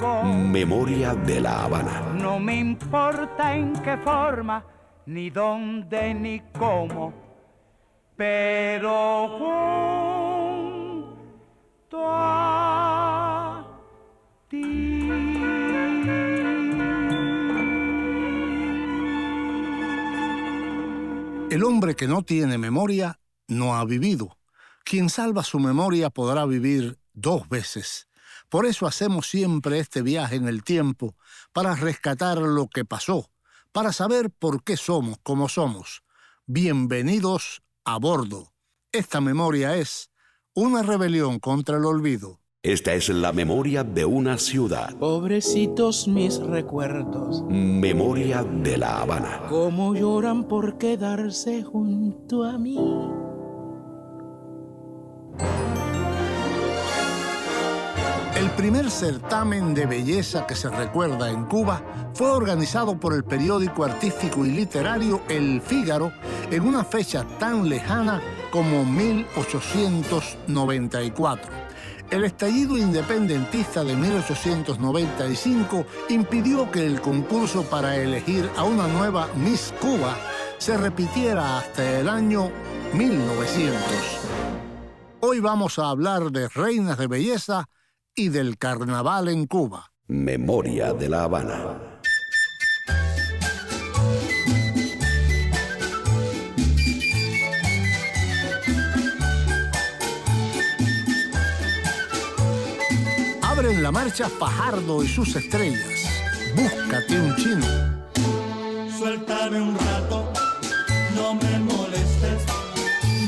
Memoria 0.00 1.14
de 1.14 1.40
la 1.42 1.64
Habana. 1.64 2.00
No 2.14 2.40
me 2.40 2.56
importa 2.56 3.54
en 3.54 3.74
qué 3.82 3.98
forma, 3.98 4.64
ni 5.04 5.28
dónde, 5.28 6.14
ni 6.14 6.40
cómo, 6.58 7.12
pero 8.16 9.28
junto 11.90 11.98
a 12.02 13.66
ti. 14.48 15.10
El 21.50 21.62
hombre 21.64 21.94
que 21.94 22.08
no 22.08 22.22
tiene 22.22 22.56
memoria 22.56 23.20
no 23.48 23.76
ha 23.76 23.84
vivido. 23.84 24.38
Quien 24.82 25.10
salva 25.10 25.42
su 25.42 25.58
memoria 25.58 26.08
podrá 26.08 26.46
vivir 26.46 26.98
dos 27.12 27.46
veces. 27.50 28.09
Por 28.50 28.66
eso 28.66 28.88
hacemos 28.88 29.28
siempre 29.28 29.78
este 29.78 30.02
viaje 30.02 30.34
en 30.34 30.48
el 30.48 30.64
tiempo, 30.64 31.14
para 31.52 31.76
rescatar 31.76 32.38
lo 32.38 32.66
que 32.66 32.84
pasó, 32.84 33.30
para 33.70 33.92
saber 33.92 34.30
por 34.30 34.64
qué 34.64 34.76
somos 34.76 35.18
como 35.22 35.48
somos. 35.48 36.02
Bienvenidos 36.46 37.62
a 37.84 37.96
bordo. 37.98 38.52
Esta 38.90 39.20
memoria 39.20 39.76
es 39.76 40.10
una 40.52 40.82
rebelión 40.82 41.38
contra 41.38 41.76
el 41.76 41.84
olvido. 41.84 42.40
Esta 42.64 42.92
es 42.92 43.08
la 43.08 43.32
memoria 43.32 43.84
de 43.84 44.04
una 44.04 44.36
ciudad. 44.36 44.96
Pobrecitos 44.96 46.08
mis 46.08 46.38
recuerdos, 46.40 47.44
Memoria 47.48 48.42
de 48.42 48.76
la 48.76 49.00
Habana. 49.00 49.42
cómo 49.48 49.94
lloran 49.94 50.48
por 50.48 50.76
quedarse 50.76 51.62
junto 51.62 52.42
a 52.42 52.58
mí. 52.58 52.76
El 58.40 58.50
primer 58.52 58.90
certamen 58.90 59.74
de 59.74 59.84
belleza 59.84 60.46
que 60.46 60.54
se 60.54 60.70
recuerda 60.70 61.28
en 61.28 61.44
Cuba 61.44 61.82
fue 62.14 62.30
organizado 62.30 62.98
por 62.98 63.12
el 63.12 63.22
periódico 63.22 63.84
artístico 63.84 64.46
y 64.46 64.52
literario 64.52 65.20
El 65.28 65.60
Fígaro 65.60 66.10
en 66.50 66.62
una 66.62 66.82
fecha 66.82 67.26
tan 67.38 67.68
lejana 67.68 68.22
como 68.50 68.86
1894. 68.86 71.52
El 72.10 72.24
estallido 72.24 72.78
independentista 72.78 73.84
de 73.84 73.94
1895 73.94 75.84
impidió 76.08 76.70
que 76.70 76.86
el 76.86 77.02
concurso 77.02 77.64
para 77.64 77.94
elegir 77.96 78.50
a 78.56 78.64
una 78.64 78.88
nueva 78.88 79.28
Miss 79.34 79.74
Cuba 79.82 80.16
se 80.56 80.78
repitiera 80.78 81.58
hasta 81.58 82.00
el 82.00 82.08
año 82.08 82.50
1900. 82.94 83.82
Hoy 85.20 85.40
vamos 85.40 85.78
a 85.78 85.90
hablar 85.90 86.32
de 86.32 86.48
reinas 86.48 86.96
de 86.96 87.06
belleza 87.06 87.68
y 88.14 88.28
del 88.28 88.58
carnaval 88.58 89.28
en 89.28 89.46
Cuba. 89.46 89.92
Memoria 90.06 90.92
de 90.92 91.08
la 91.08 91.24
Habana. 91.24 91.76
Abren 103.42 103.82
la 103.82 103.92
marcha 103.92 104.28
Fajardo 104.28 105.04
y 105.04 105.08
sus 105.08 105.36
estrellas. 105.36 106.10
Búscate 106.56 107.20
un 107.20 107.36
chino. 107.36 107.66
Suéltame 108.98 109.60
un 109.60 109.78
rato, 109.78 110.32
no 111.14 111.34
me 111.34 111.58
molestes, 111.60 112.42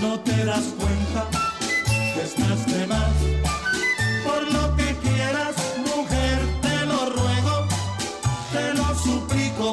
no 0.00 0.18
te 0.20 0.44
das 0.44 0.64
cuenta 0.78 1.28
que 2.14 2.22
estás 2.22 2.66
de 2.66 2.86
más. 2.86 3.12
Por 4.24 4.52
lo 4.52 4.71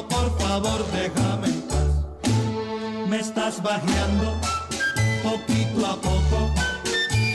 por 0.08 0.38
favor, 0.38 0.84
déjame 0.92 1.48
en 1.48 1.62
paz. 1.62 1.90
Me 3.08 3.18
estás 3.18 3.62
bajeando 3.62 4.34
poquito 5.22 5.86
a 5.86 5.96
poco, 5.96 6.50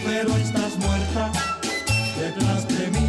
pero 0.06 0.36
estás 0.38 0.78
muerta 0.78 1.32
detrás 2.18 2.68
de 2.68 2.88
mí. 2.88 3.05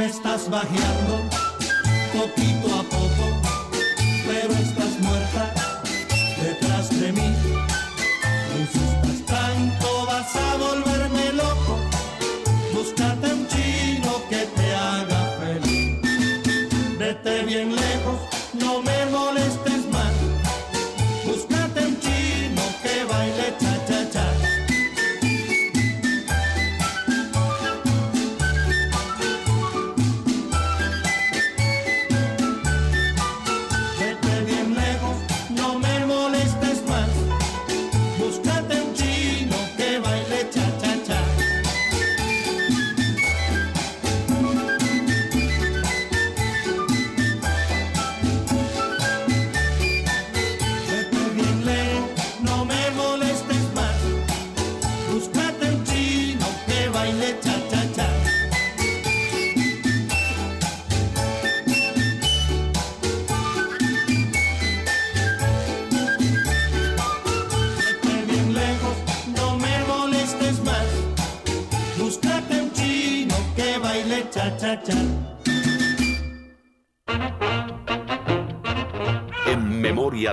Me 0.00 0.06
estás 0.06 0.48
bajeando 0.48 1.28
poquito 2.14 2.74
a 2.74 2.82
poco, 2.84 3.19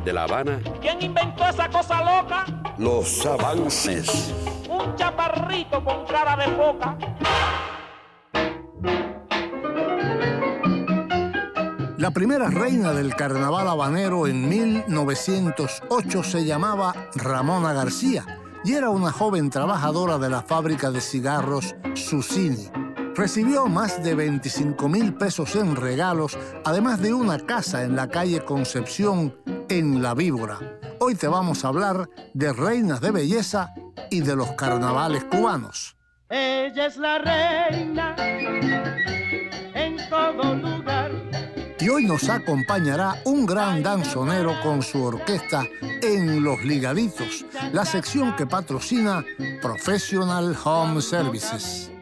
de 0.07 0.13
la 0.13 0.23
Habana, 0.23 0.61
¿Quién 0.79 1.01
inventó 1.01 1.43
esa 1.43 1.67
cosa 1.67 1.99
loca? 2.01 2.45
los 2.77 3.25
avances. 3.25 4.33
Un 4.69 4.95
chaparrito 4.95 5.83
con 5.83 6.05
cara 6.05 6.37
de 6.37 6.55
foca. 6.55 6.97
La 11.97 12.07
La 12.07 12.11
primera 12.11 12.49
reina 12.49 12.93
del 12.93 13.15
carnaval 13.15 13.67
habanero 13.67 14.27
en 14.27 14.47
1908 14.47 16.23
se 16.23 16.45
llamaba 16.45 16.93
Ramona 17.15 17.73
García 17.73 18.23
y 18.63 18.75
era 18.75 18.89
una 18.89 19.11
joven 19.11 19.49
trabajadora 19.49 20.17
de 20.17 20.29
la 20.29 20.41
fábrica 20.41 20.89
de 20.89 21.01
cigarros 21.01 21.75
Susini. 21.95 22.69
Recibió 23.13 23.65
más 23.65 24.01
de 24.03 24.15
25 24.15 24.87
mil 24.87 25.15
pesos 25.15 25.55
en 25.57 25.75
regalos, 25.75 26.37
además 26.63 27.01
de 27.01 27.13
una 27.13 27.39
casa 27.39 27.83
en 27.83 27.95
la 27.97 28.07
calle 28.07 28.45
Concepción, 28.45 29.35
en 29.69 30.01
La 30.01 30.13
Víbora. 30.13 30.59
Hoy 30.99 31.15
te 31.15 31.27
vamos 31.27 31.63
a 31.63 31.69
hablar 31.69 32.09
de 32.33 32.53
reinas 32.53 33.01
de 33.01 33.11
belleza 33.11 33.73
y 34.09 34.21
de 34.21 34.35
los 34.35 34.51
carnavales 34.53 35.23
cubanos. 35.25 35.95
Ella 36.29 36.87
es 36.87 36.97
la 36.97 37.19
reina 37.19 38.15
en 39.73 39.97
todo 40.09 40.55
lugar. 40.55 41.11
Y 41.79 41.89
hoy 41.89 42.05
nos 42.05 42.27
acompañará 42.29 43.21
un 43.25 43.45
gran 43.45 43.83
danzonero 43.83 44.53
con 44.63 44.81
su 44.81 45.03
orquesta 45.03 45.63
en 46.01 46.43
Los 46.43 46.63
Ligaditos, 46.63 47.45
la 47.71 47.85
sección 47.85 48.35
que 48.35 48.47
patrocina 48.47 49.23
Professional 49.61 50.57
Home 50.63 51.01
Services 51.01 51.91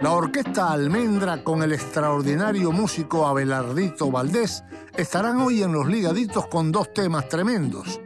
La 0.00 0.10
orquesta 0.10 0.72
Almendra 0.72 1.42
con 1.42 1.62
el 1.62 1.72
extraordinario 1.72 2.70
músico 2.70 3.26
Abelardito 3.26 4.10
Valdés 4.10 4.62
estarán 4.94 5.40
hoy 5.40 5.62
en 5.62 5.72
los 5.72 5.86
ligaditos 5.86 6.48
con 6.48 6.70
dos 6.70 6.92
temas 6.92 7.28
tremendos. 7.30 7.98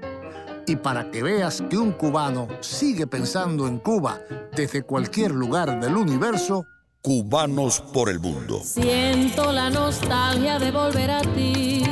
Y 0.68 0.76
para 0.76 1.10
que 1.10 1.20
veas 1.20 1.64
que 1.68 1.76
un 1.76 1.90
cubano 1.92 2.46
sigue 2.60 3.08
pensando 3.08 3.66
en 3.66 3.78
Cuba 3.78 4.20
desde 4.54 4.84
cualquier 4.84 5.32
lugar 5.32 5.80
del 5.80 5.96
universo, 5.96 6.64
Cubanos 7.02 7.80
por 7.80 8.08
el 8.08 8.20
mundo. 8.20 8.60
Siento 8.62 9.50
la 9.50 9.68
nostalgia 9.68 10.60
de 10.60 10.70
volver 10.70 11.10
a 11.10 11.22
ti. 11.22 11.82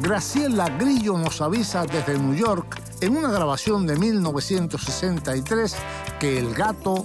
Graciela 0.00 0.68
Grillo 0.70 1.16
nos 1.18 1.40
avisa 1.40 1.84
desde 1.86 2.18
New 2.18 2.34
York 2.34 2.80
en 3.00 3.16
una 3.16 3.30
grabación 3.30 3.86
de 3.86 3.96
1963 3.96 5.76
que 6.18 6.38
el 6.38 6.52
gato 6.52 7.04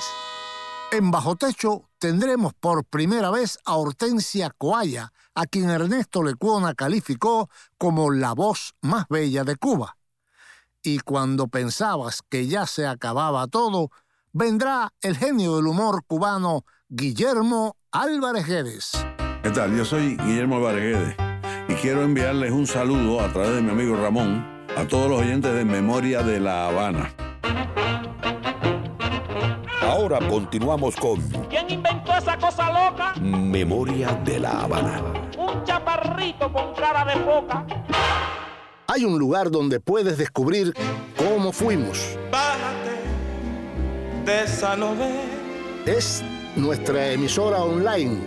En 0.92 1.12
Bajo 1.12 1.36
Techo 1.36 1.90
tendremos 2.00 2.56
por 2.56 2.86
primera 2.86 3.30
vez 3.30 3.60
a 3.66 3.76
Hortensia 3.76 4.50
Coaya, 4.58 5.14
a 5.36 5.46
quien 5.46 5.70
Ernesto 5.70 6.24
Lecuona 6.24 6.74
calificó 6.74 7.52
como 7.78 8.10
la 8.12 8.34
voz 8.34 8.74
más 8.82 9.06
bella 9.10 9.44
de 9.44 9.58
Cuba. 9.58 9.96
Y 10.82 10.98
cuando 11.00 11.48
pensabas 11.48 12.22
que 12.28 12.48
ya 12.48 12.66
se 12.66 12.88
acababa 12.88 13.46
todo, 13.48 13.92
vendrá 14.34 14.92
el 15.02 15.16
genio 15.16 15.56
del 15.56 15.68
humor 15.68 16.04
cubano 16.06 16.66
Guillermo 16.90 17.76
Álvarez 17.92 18.46
Guedes. 18.46 18.92
¿Qué 19.42 19.50
tal? 19.50 19.76
Yo 19.76 19.86
soy 19.86 20.18
Guillermo 20.18 20.58
Álvarez 20.58 21.16
y 21.68 21.74
quiero 21.76 22.04
enviarles 22.04 22.52
un 22.52 22.68
saludo 22.68 23.22
a 23.22 23.32
través 23.32 23.56
de 23.56 23.62
mi 23.62 23.72
amigo 23.72 23.96
Ramón 23.96 24.46
a 24.76 24.86
todos 24.88 25.10
los 25.10 25.22
oyentes 25.22 25.54
de 25.54 25.66
Memoria 25.66 26.22
de 26.22 26.40
La 26.40 26.68
Habana. 26.68 27.12
Ahora 29.82 30.20
continuamos 30.28 30.96
con 30.96 31.22
¿Quién 31.50 31.70
inventó 31.70 32.16
esa 32.18 32.38
cosa 32.38 32.68
loca? 32.90 33.14
Memoria 33.22 34.12
de 34.26 34.40
la 34.40 34.62
Habana. 34.62 35.02
Un 35.38 35.64
chaparrito 35.64 36.52
con 36.52 36.74
cara 36.76 37.06
de 37.06 37.24
foca. 37.24 37.66
Hay 38.88 39.06
un 39.06 39.18
lugar 39.18 39.50
donde 39.50 39.80
puedes 39.80 40.18
descubrir 40.18 40.74
cómo 41.18 41.52
fuimos. 41.54 42.18
Bájate 42.32 42.94
de 44.26 44.44
esa 44.44 44.76
novela 44.78 45.22
Es 45.86 46.24
nuestra 46.56 47.12
emisora 47.12 47.58
online 47.58 48.18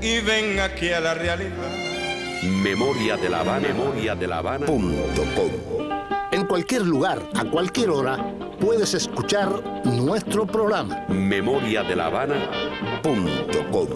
y 0.00 0.20
ven 0.20 0.60
aquí 0.60 0.90
a 0.90 1.00
la 1.00 1.14
realidad. 1.14 1.70
Memoria 2.42 3.16
de 3.16 3.28
la 3.28 3.40
Habana. 3.40 3.68
Memoria 3.68 4.14
de 4.14 4.26
la 4.26 4.38
Habana. 4.38 4.66
Punto 4.66 5.24
com. 5.36 5.50
En 6.32 6.46
cualquier 6.46 6.82
lugar, 6.82 7.22
a 7.34 7.44
cualquier 7.44 7.90
hora, 7.90 8.16
puedes 8.58 8.94
escuchar 8.94 9.48
nuestro 9.84 10.46
programa. 10.46 11.04
Memoria 11.08 11.82
de 11.82 11.94
la 11.94 12.06
Habana. 12.06 12.34
Punto 13.02 13.70
com. 13.70 13.86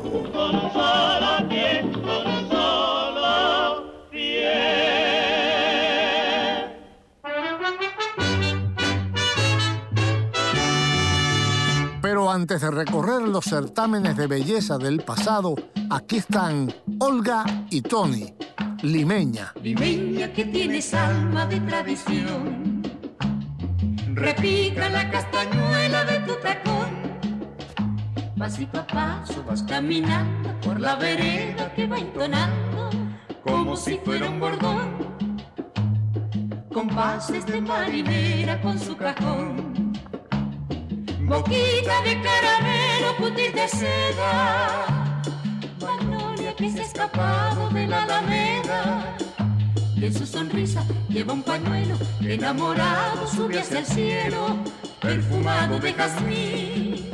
Pero 4.10 4.85
antes 12.36 12.60
de 12.60 12.70
recorrer 12.70 13.22
los 13.22 13.46
certámenes 13.46 14.14
de 14.14 14.26
belleza 14.26 14.76
del 14.76 15.00
pasado, 15.00 15.54
aquí 15.88 16.18
están 16.18 16.70
Olga 16.98 17.44
y 17.70 17.80
Tony, 17.80 18.34
limeña. 18.82 19.54
Limeña 19.62 20.30
que 20.34 20.44
tienes 20.44 20.92
alma 20.92 21.46
de 21.46 21.60
tradición. 21.60 22.82
Repica 24.12 24.90
la 24.90 25.10
castañuela 25.10 26.04
de 26.04 26.20
tu 26.20 26.34
tacón. 26.42 26.90
Pasito 28.38 28.80
a 28.80 28.86
paso 28.86 29.42
vas 29.48 29.62
caminando 29.62 30.60
por 30.60 30.78
la 30.78 30.94
vereda 30.96 31.72
que 31.74 31.86
va 31.86 31.98
entonando 31.98 32.90
como 33.42 33.76
si 33.76 33.96
fuera 34.04 34.28
un 34.28 34.38
bordón. 34.38 35.16
Compases 36.70 37.46
de 37.46 37.62
marinera 37.62 38.60
con 38.60 38.78
su 38.78 38.94
cajón. 38.94 39.75
Boquita 41.26 42.02
de 42.02 42.22
caramelo, 42.22 43.16
putis 43.18 43.52
de 43.52 43.68
seda. 43.68 44.86
Magnolia 45.80 46.54
que 46.54 46.70
se 46.70 46.80
ha 46.80 46.84
escapado 46.84 47.68
de 47.70 47.86
la 47.88 48.04
alameda. 48.04 49.16
Y 49.96 50.04
en 50.04 50.14
su 50.14 50.24
sonrisa 50.24 50.84
lleva 51.08 51.32
un 51.32 51.42
pañuelo 51.42 51.96
enamorado 52.20 53.26
sube 53.26 53.58
hacia 53.58 53.80
el 53.80 53.86
cielo, 53.86 54.56
perfumado 55.00 55.80
de 55.80 55.92
jazmín. 55.94 57.10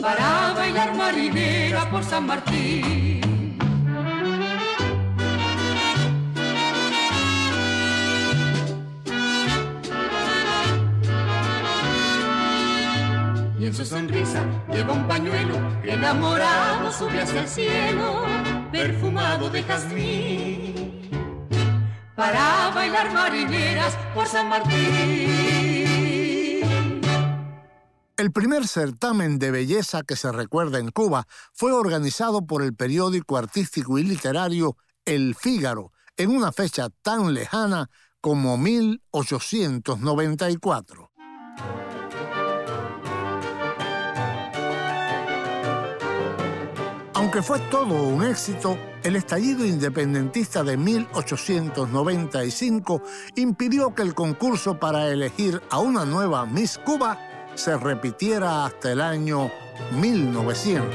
Para 0.00 0.54
bailar 0.54 0.94
marinera 0.96 1.90
por 1.90 2.02
San 2.02 2.26
Martín. 2.26 3.05
En 13.66 13.74
su 13.74 13.84
sonrisa 13.84 14.46
lleva 14.72 14.92
un 14.92 15.08
pañuelo 15.08 15.56
enamorado 15.82 16.92
sube 16.92 17.20
hacia 17.20 17.40
el 17.40 17.48
cielo, 17.48 18.22
perfumado 18.70 19.50
de 19.50 19.64
jazmín. 19.64 21.10
Para 22.14 22.70
bailar 22.72 23.12
marineras 23.12 23.98
por 24.14 24.28
San 24.28 24.48
Martín. 24.48 24.70
El 28.16 28.30
primer 28.32 28.68
certamen 28.68 29.40
de 29.40 29.50
belleza 29.50 30.04
que 30.04 30.14
se 30.14 30.30
recuerda 30.30 30.78
en 30.78 30.92
Cuba 30.92 31.26
fue 31.52 31.72
organizado 31.72 32.46
por 32.46 32.62
el 32.62 32.72
periódico 32.72 33.36
artístico 33.36 33.98
y 33.98 34.04
literario 34.04 34.76
El 35.04 35.34
Fígaro 35.34 35.90
en 36.16 36.30
una 36.30 36.52
fecha 36.52 36.86
tan 37.02 37.34
lejana 37.34 37.90
como 38.20 38.58
1894. 38.58 41.05
Aunque 47.16 47.42
fue 47.42 47.58
todo 47.70 48.02
un 48.02 48.22
éxito, 48.22 48.76
el 49.02 49.16
estallido 49.16 49.64
independentista 49.64 50.62
de 50.62 50.76
1895 50.76 53.02
impidió 53.36 53.94
que 53.94 54.02
el 54.02 54.14
concurso 54.14 54.78
para 54.78 55.08
elegir 55.08 55.62
a 55.70 55.78
una 55.78 56.04
nueva 56.04 56.44
Miss 56.44 56.76
Cuba 56.76 57.18
se 57.54 57.74
repitiera 57.78 58.66
hasta 58.66 58.92
el 58.92 59.00
año 59.00 59.50
1900. 59.98 60.94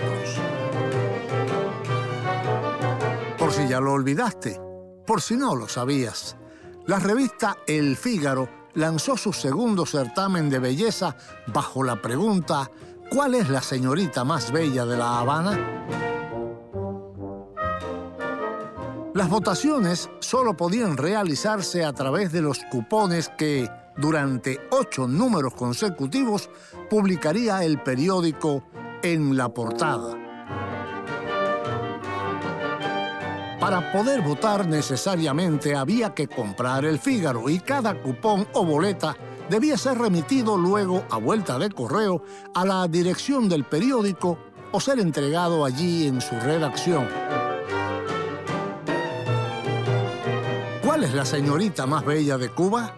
Por 3.39 3.51
si 3.51 3.67
ya 3.67 3.79
lo 3.79 3.93
olvidaste, 3.93 4.61
por 5.07 5.23
si 5.23 5.35
no 5.35 5.55
lo 5.55 5.67
sabías, 5.67 6.37
la 6.85 6.99
revista 6.99 7.57
El 7.65 7.97
Fígaro 7.97 8.47
lanzó 8.75 9.17
su 9.17 9.33
segundo 9.33 9.87
certamen 9.87 10.51
de 10.51 10.59
belleza 10.59 11.15
bajo 11.47 11.83
la 11.83 11.99
pregunta 11.99 12.69
¿Cuál 13.13 13.35
es 13.35 13.49
la 13.49 13.61
señorita 13.61 14.23
más 14.23 14.53
bella 14.53 14.85
de 14.85 14.95
La 14.95 15.19
Habana? 15.19 16.10
Las 19.21 19.29
votaciones 19.29 20.09
solo 20.19 20.57
podían 20.57 20.97
realizarse 20.97 21.85
a 21.85 21.93
través 21.93 22.31
de 22.31 22.41
los 22.41 22.57
cupones 22.71 23.29
que, 23.29 23.69
durante 23.95 24.59
ocho 24.71 25.07
números 25.07 25.53
consecutivos, 25.53 26.49
publicaría 26.89 27.63
el 27.63 27.83
periódico 27.83 28.63
en 29.03 29.37
la 29.37 29.49
portada. 29.49 30.17
Para 33.59 33.91
poder 33.91 34.23
votar 34.23 34.65
necesariamente 34.65 35.75
había 35.75 36.15
que 36.15 36.27
comprar 36.27 36.83
el 36.83 36.97
Fígaro 36.97 37.47
y 37.47 37.59
cada 37.59 38.01
cupón 38.01 38.47
o 38.53 38.65
boleta 38.65 39.15
debía 39.51 39.77
ser 39.77 39.99
remitido 39.99 40.57
luego 40.57 41.05
a 41.11 41.17
vuelta 41.17 41.59
de 41.59 41.69
correo 41.69 42.23
a 42.55 42.65
la 42.65 42.87
dirección 42.87 43.47
del 43.47 43.65
periódico 43.65 44.39
o 44.71 44.79
ser 44.79 44.99
entregado 44.99 45.63
allí 45.63 46.07
en 46.07 46.21
su 46.21 46.33
redacción. 46.39 47.30
¿Cuál 51.01 51.09
es 51.09 51.17
la 51.17 51.25
señorita 51.25 51.87
más 51.87 52.05
bella 52.05 52.37
de 52.37 52.49
Cuba? 52.49 52.93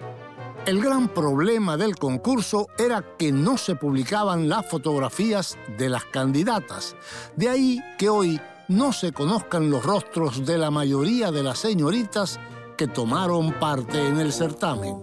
El 0.65 0.81
gran 0.81 1.07
problema 1.07 1.77
del 1.77 1.95
concurso 1.95 2.67
era 2.77 3.15
que 3.17 3.31
no 3.31 3.57
se 3.57 3.77
publicaban 3.77 4.49
las 4.49 4.69
fotografías 4.69 5.57
de 5.77 5.87
las 5.87 6.03
candidatas. 6.03 6.97
De 7.37 7.47
ahí 7.47 7.81
que 7.97 8.09
hoy 8.09 8.41
no 8.67 8.91
se 8.91 9.13
conozcan 9.13 9.69
los 9.69 9.85
rostros 9.85 10.45
de 10.45 10.57
la 10.57 10.69
mayoría 10.69 11.31
de 11.31 11.43
las 11.43 11.59
señoritas 11.59 12.41
que 12.77 12.87
tomaron 12.87 13.53
parte 13.53 14.05
en 14.05 14.19
el 14.19 14.33
certamen. 14.33 15.01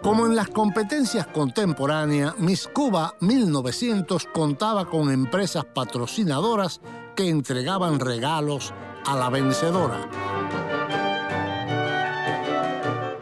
Como 0.00 0.26
en 0.26 0.36
las 0.36 0.46
competencias 0.50 1.26
contemporáneas, 1.26 2.38
Miss 2.38 2.68
Cuba 2.72 3.16
1900 3.18 4.26
contaba 4.26 4.84
con 4.84 5.10
empresas 5.10 5.64
patrocinadoras 5.64 6.80
que 7.16 7.28
entregaban 7.28 7.98
regalos 7.98 8.72
a 9.06 9.16
la 9.16 9.30
vencedora. 9.30 10.08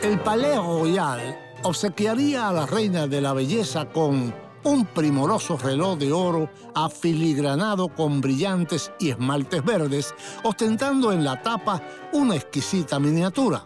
El 0.02 0.18
Palais 0.20 0.58
Royal 0.58 1.38
obsequiaría 1.62 2.48
a 2.48 2.52
la 2.52 2.66
reina 2.66 3.06
de 3.06 3.20
la 3.20 3.32
belleza 3.32 3.86
con 3.86 4.34
un 4.64 4.86
primoroso 4.86 5.56
reloj 5.56 5.98
de 5.98 6.12
oro 6.12 6.50
afiligranado 6.74 7.88
con 7.88 8.20
brillantes 8.20 8.90
y 8.98 9.10
esmaltes 9.10 9.64
verdes, 9.64 10.14
ostentando 10.42 11.12
en 11.12 11.22
la 11.22 11.40
tapa 11.40 11.80
una 12.12 12.34
exquisita 12.34 12.98
miniatura. 12.98 13.64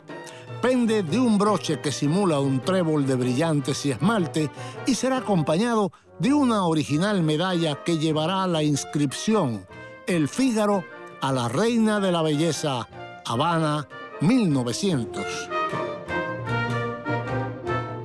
Pende 0.61 1.03
de 1.05 1.19
un 1.19 1.39
broche 1.39 1.81
que 1.81 1.93
simula 1.93 2.41
un 2.41 2.61
trébol 2.61 3.07
de 3.07 3.15
brillantes 3.15 3.87
y 3.87 3.93
esmalte 3.93 4.51
y 4.87 4.95
será 4.95 5.19
acompañado 5.19 5.93
de 6.19 6.35
una 6.35 6.67
original 6.67 7.23
medalla 7.23 7.83
que 7.85 7.97
llevará 7.97 8.47
la 8.47 8.63
inscripción 8.63 9.67
El 10.09 10.27
Fígaro 10.27 10.85
a 11.21 11.31
la 11.33 11.49
Reina 11.51 12.01
de 12.01 12.11
la 12.11 12.23
Belleza, 12.23 12.89
Habana, 13.27 13.87
1900. 14.23 15.51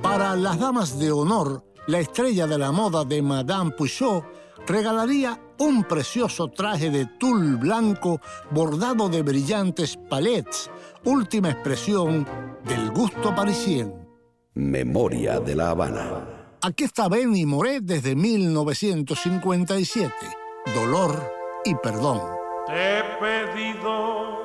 Para 0.02 0.36
las 0.36 0.58
damas 0.58 0.98
de 0.98 1.10
honor, 1.10 1.64
la 1.86 2.00
estrella 2.00 2.46
de 2.46 2.58
la 2.58 2.72
moda 2.72 3.06
de 3.06 3.22
Madame 3.22 3.70
Pouchot 3.70 4.22
regalaría 4.66 5.40
un 5.58 5.84
precioso 5.84 6.48
traje 6.48 6.90
de 6.90 7.06
tul 7.18 7.56
blanco 7.56 8.20
bordado 8.50 9.08
de 9.08 9.22
brillantes 9.22 9.96
palets, 10.10 10.70
última 11.06 11.52
expresión 11.52 12.28
del 12.66 12.90
gusto 12.90 13.34
parisien. 13.34 13.94
Memoria 14.52 15.40
de 15.40 15.56
la 15.56 15.70
Habana. 15.70 16.26
Aquí 16.60 16.84
está 16.84 17.08
Benny 17.08 17.46
Moret 17.46 17.82
desde 17.82 18.14
1957. 18.14 20.12
Dolor 20.74 21.43
y 21.64 21.74
perdón. 21.76 22.20
Te 22.66 22.98
he 22.98 23.02
pedido 23.20 24.38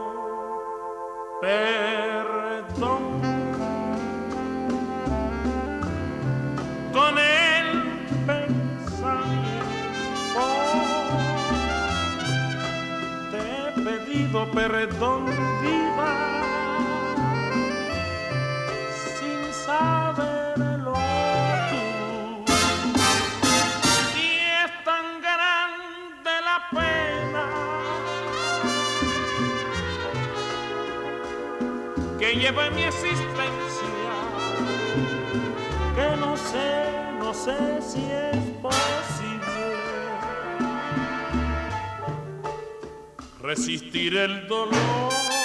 perdón 1.42 3.04
con 6.94 7.18
el 7.18 7.68
pensamiento. 8.26 9.60
Te 13.32 13.40
he 13.40 13.72
pedido 13.84 14.52
perdón, 14.52 15.26
viva, 15.62 16.14
sin 19.20 19.42
saberlo 19.54 20.09
que 32.30 32.36
lleva 32.36 32.70
mi 32.70 32.84
existencia 32.84 33.26
que 35.96 36.16
no 36.18 36.38
sé, 36.38 36.86
no 37.18 37.34
sé 37.34 37.58
si 37.82 38.06
es 38.06 38.38
posible 38.62 39.76
resistir 43.42 44.16
el. 44.16 44.48
Dolor, 44.48 45.39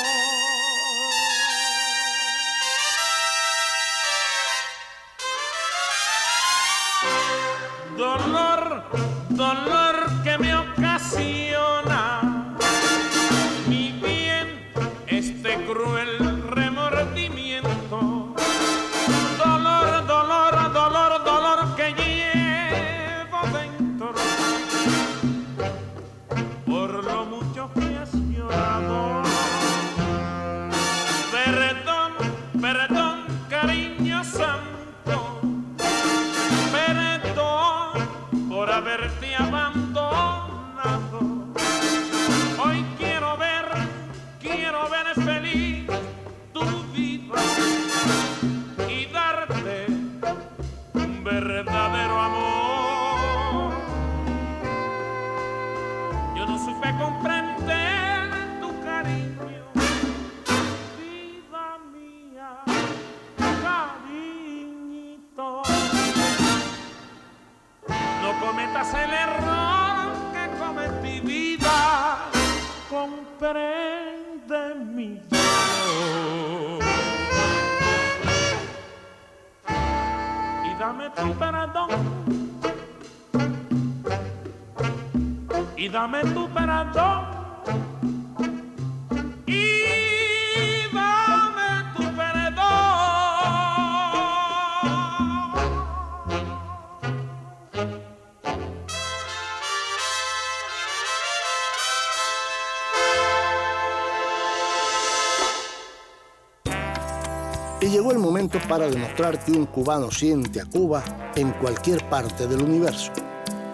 para 108.68 108.88
demostrar 108.88 109.42
que 109.44 109.52
un 109.52 109.66
cubano 109.66 110.11
siente 110.11 110.61
a 110.61 110.64
Cuba 110.64 111.02
en 111.35 111.52
cualquier 111.52 112.09
parte 112.09 112.47
del 112.47 112.62
universo. 112.62 113.12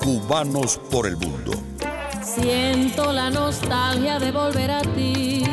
Cubanos 0.00 0.78
por 0.90 1.06
el 1.06 1.16
mundo. 1.16 1.52
Siento 2.22 3.12
la 3.12 3.30
nostalgia 3.30 4.18
de 4.18 4.30
volver 4.30 4.70
a 4.70 4.82
ti. 4.82 5.44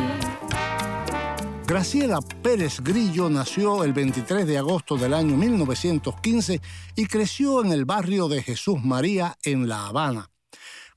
Graciela 1.68 2.20
Pérez 2.42 2.80
Grillo 2.80 3.30
nació 3.30 3.84
el 3.84 3.92
23 3.92 4.48
de 4.48 4.58
agosto 4.58 4.96
del 4.96 5.14
año 5.14 5.36
1915 5.36 6.62
y 6.96 7.06
creció 7.08 7.64
en 7.64 7.74
el 7.74 7.84
barrio 7.84 8.30
de 8.30 8.42
Jesús 8.42 8.82
María 8.82 9.36
en 9.44 9.68
La 9.68 9.88
Habana. 9.88 10.30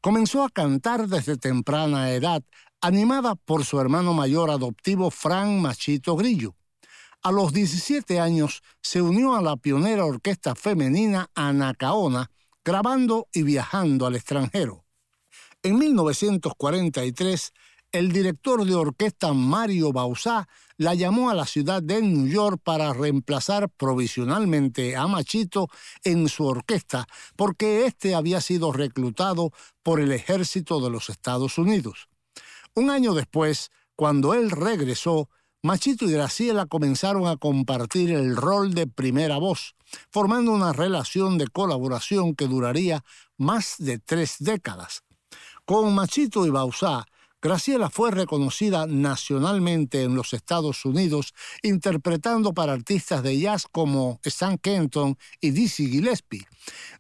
Comenzó 0.01 0.45
a 0.45 0.49
cantar 0.49 1.09
desde 1.09 1.37
temprana 1.37 2.13
edad, 2.13 2.43
animada 2.81 3.35
por 3.35 3.65
su 3.65 3.81
hermano 3.81 4.15
mayor 4.15 4.49
adoptivo 4.49 5.11
Fran 5.11 5.61
Machito 5.61 6.15
Grillo. 6.15 6.55
A 7.23 7.33
los 7.33 7.53
17 7.53 8.19
años 8.19 8.63
se 8.81 9.03
unió 9.03 9.35
a 9.35 9.43
la 9.43 9.57
pionera 9.57 10.07
orquesta 10.07 10.55
femenina 10.55 11.31
Anacaona, 11.35 12.31
grabando 12.65 13.29
y 13.33 13.43
viajando 13.43 14.07
al 14.07 14.17
extranjero. 14.17 14.87
En 15.63 15.79
1943, 15.79 17.53
el 17.93 18.11
director 18.11 18.65
de 18.65 18.75
orquesta 18.75 19.35
Mario 19.35 19.93
Bausá 19.93 20.49
la 20.79 20.95
llamó 20.95 21.29
a 21.29 21.35
la 21.35 21.45
ciudad 21.45 21.83
de 21.83 22.01
New 22.01 22.27
York 22.27 22.59
para 22.65 22.95
reemplazar 22.95 23.69
provisionalmente 23.69 24.97
a 24.97 25.07
Machito 25.07 25.69
en 26.05 26.27
su 26.29 26.47
orquesta, 26.47 27.07
porque 27.37 27.85
éste 27.85 28.15
había 28.15 28.41
sido 28.41 28.73
reclutado 28.73 29.51
por 29.83 30.01
el 30.01 30.13
ejército 30.13 30.81
de 30.81 30.89
los 30.89 31.11
Estados 31.11 31.59
Unidos. 31.59 32.09
Un 32.75 32.89
año 32.89 33.13
después, 33.13 33.71
cuando 33.95 34.33
él 34.33 34.51
regresó, 34.51 35.29
Machito 35.63 36.07
y 36.07 36.13
Graciela 36.13 36.65
comenzaron 36.65 37.27
a 37.27 37.37
compartir 37.37 38.13
el 38.13 38.35
rol 38.35 38.73
de 38.73 38.87
primera 38.87 39.37
voz, 39.37 39.75
formando 40.11 40.53
una 40.53 40.73
relación 40.73 41.37
de 41.37 41.49
colaboración 41.49 42.35
que 42.35 42.47
duraría 42.47 43.05
más 43.37 43.75
de 43.77 43.99
tres 43.99 44.37
décadas. 44.39 45.03
Con 45.67 45.95
Machito 45.95 46.47
y 46.47 46.51
Bausá, 46.51 47.05
Graciela 47.43 47.91
fue 47.91 48.11
reconocida 48.11 48.87
nacionalmente 48.87 50.03
en 50.03 50.15
los 50.15 50.33
Estados 50.33 50.87
Unidos, 50.87 51.35
interpretando 51.63 52.55
para 52.55 52.73
artistas 52.73 53.23
de 53.23 53.39
jazz 53.39 53.67
como 53.71 54.19
Stan 54.25 54.57
Kenton 54.57 55.19
y 55.43 55.51
Dizzy 55.51 55.91
Gillespie. 55.91 56.47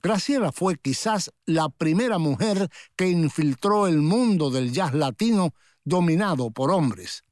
Graciela 0.02 0.52
fue 0.52 0.76
quizás 0.76 1.33
la 1.47 1.71
primera 1.71 2.19
mujer 2.19 2.69
que 2.95 3.09
infiltró 3.09 3.87
el 3.87 4.02
mundo 4.02 4.50
del 4.50 4.71
jazz 4.71 4.93
latino 4.93 5.55
dominado 5.83 6.50
por 6.50 6.71
hombres. 6.71 7.25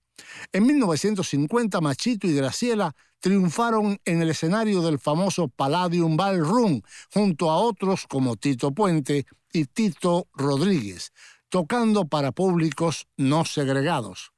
En 0.53 0.67
1950, 0.67 1.81
Machito 1.81 2.27
y 2.27 2.35
Graciela 2.35 2.95
triunfaron 3.21 4.01
en 4.05 4.23
el 4.23 4.31
escenario 4.31 4.83
del 4.83 4.99
famoso 4.99 5.49
Palladium 5.49 6.17
Ballroom, 6.17 6.83
junto 7.13 7.51
a 7.51 7.59
otros 7.59 8.07
como 8.07 8.37
Tito 8.37 8.73
Puente 8.73 9.27
y 9.53 9.65
Tito 9.65 10.29
Rodríguez, 10.35 11.13
tocando 11.49 12.07
para 12.07 12.33
públicos 12.33 13.07
no 13.17 13.45
segregados. 13.45 14.33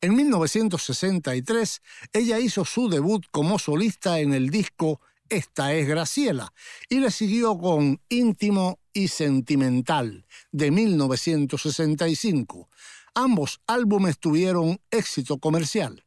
En 0.00 0.16
1963, 0.16 1.80
ella 2.12 2.38
hizo 2.38 2.64
su 2.64 2.88
debut 2.88 3.24
como 3.30 3.58
solista 3.58 4.18
en 4.18 4.34
el 4.34 4.50
disco 4.50 5.00
Esta 5.28 5.74
es 5.74 5.86
Graciela 5.86 6.52
y 6.88 7.00
le 7.00 7.10
siguió 7.10 7.58
con 7.58 8.00
Íntimo 8.08 8.78
y 8.92 9.08
Sentimental 9.08 10.26
de 10.50 10.70
1965 10.70 12.68
Ambos 13.20 13.60
álbumes 13.66 14.20
tuvieron 14.20 14.78
éxito 14.92 15.38
comercial. 15.38 16.04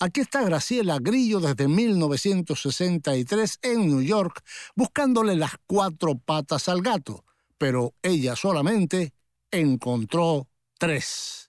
Aquí 0.00 0.20
está 0.20 0.42
Graciela 0.42 0.98
Grillo 1.00 1.40
desde 1.40 1.66
1963 1.66 3.58
en 3.62 3.88
New 3.88 4.02
York 4.02 4.44
buscándole 4.76 5.34
las 5.34 5.52
cuatro 5.66 6.14
patas 6.18 6.68
al 6.68 6.82
gato, 6.82 7.24
pero 7.56 7.94
ella 8.02 8.36
solamente 8.36 9.14
encontró 9.50 10.46
tres. 10.78 11.48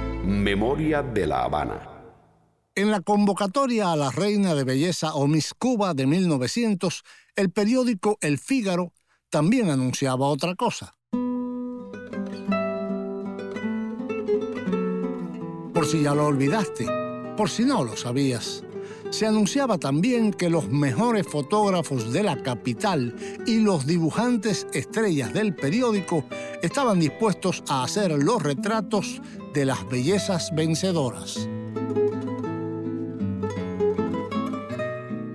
Memoria 0.25 1.01
de 1.01 1.25
La 1.25 1.43
Habana. 1.43 1.79
En 2.75 2.91
la 2.91 3.01
convocatoria 3.01 3.91
a 3.91 3.95
la 3.95 4.11
Reina 4.11 4.53
de 4.53 4.63
Belleza 4.63 5.15
o 5.15 5.27
Miss 5.27 5.53
Cuba 5.57 5.93
de 5.95 6.05
1900, 6.05 7.03
el 7.35 7.51
periódico 7.51 8.17
El 8.21 8.37
Fígaro 8.37 8.93
también 9.29 9.71
anunciaba 9.71 10.27
otra 10.27 10.55
cosa. 10.55 10.95
Por 15.73 15.85
si 15.87 16.03
ya 16.03 16.13
lo 16.13 16.27
olvidaste, 16.27 16.85
por 17.35 17.49
si 17.49 17.65
no 17.65 17.83
lo 17.83 17.97
sabías 17.97 18.63
se 19.11 19.27
anunciaba 19.27 19.77
también 19.77 20.31
que 20.31 20.49
los 20.49 20.69
mejores 20.69 21.27
fotógrafos 21.27 22.13
de 22.13 22.23
la 22.23 22.41
capital 22.41 23.13
y 23.45 23.59
los 23.59 23.85
dibujantes 23.85 24.65
estrellas 24.73 25.33
del 25.33 25.53
periódico 25.53 26.23
estaban 26.61 26.99
dispuestos 26.99 27.61
a 27.67 27.83
hacer 27.83 28.11
los 28.11 28.41
retratos 28.41 29.21
de 29.53 29.65
las 29.65 29.87
bellezas 29.89 30.53
vencedoras. 30.55 31.47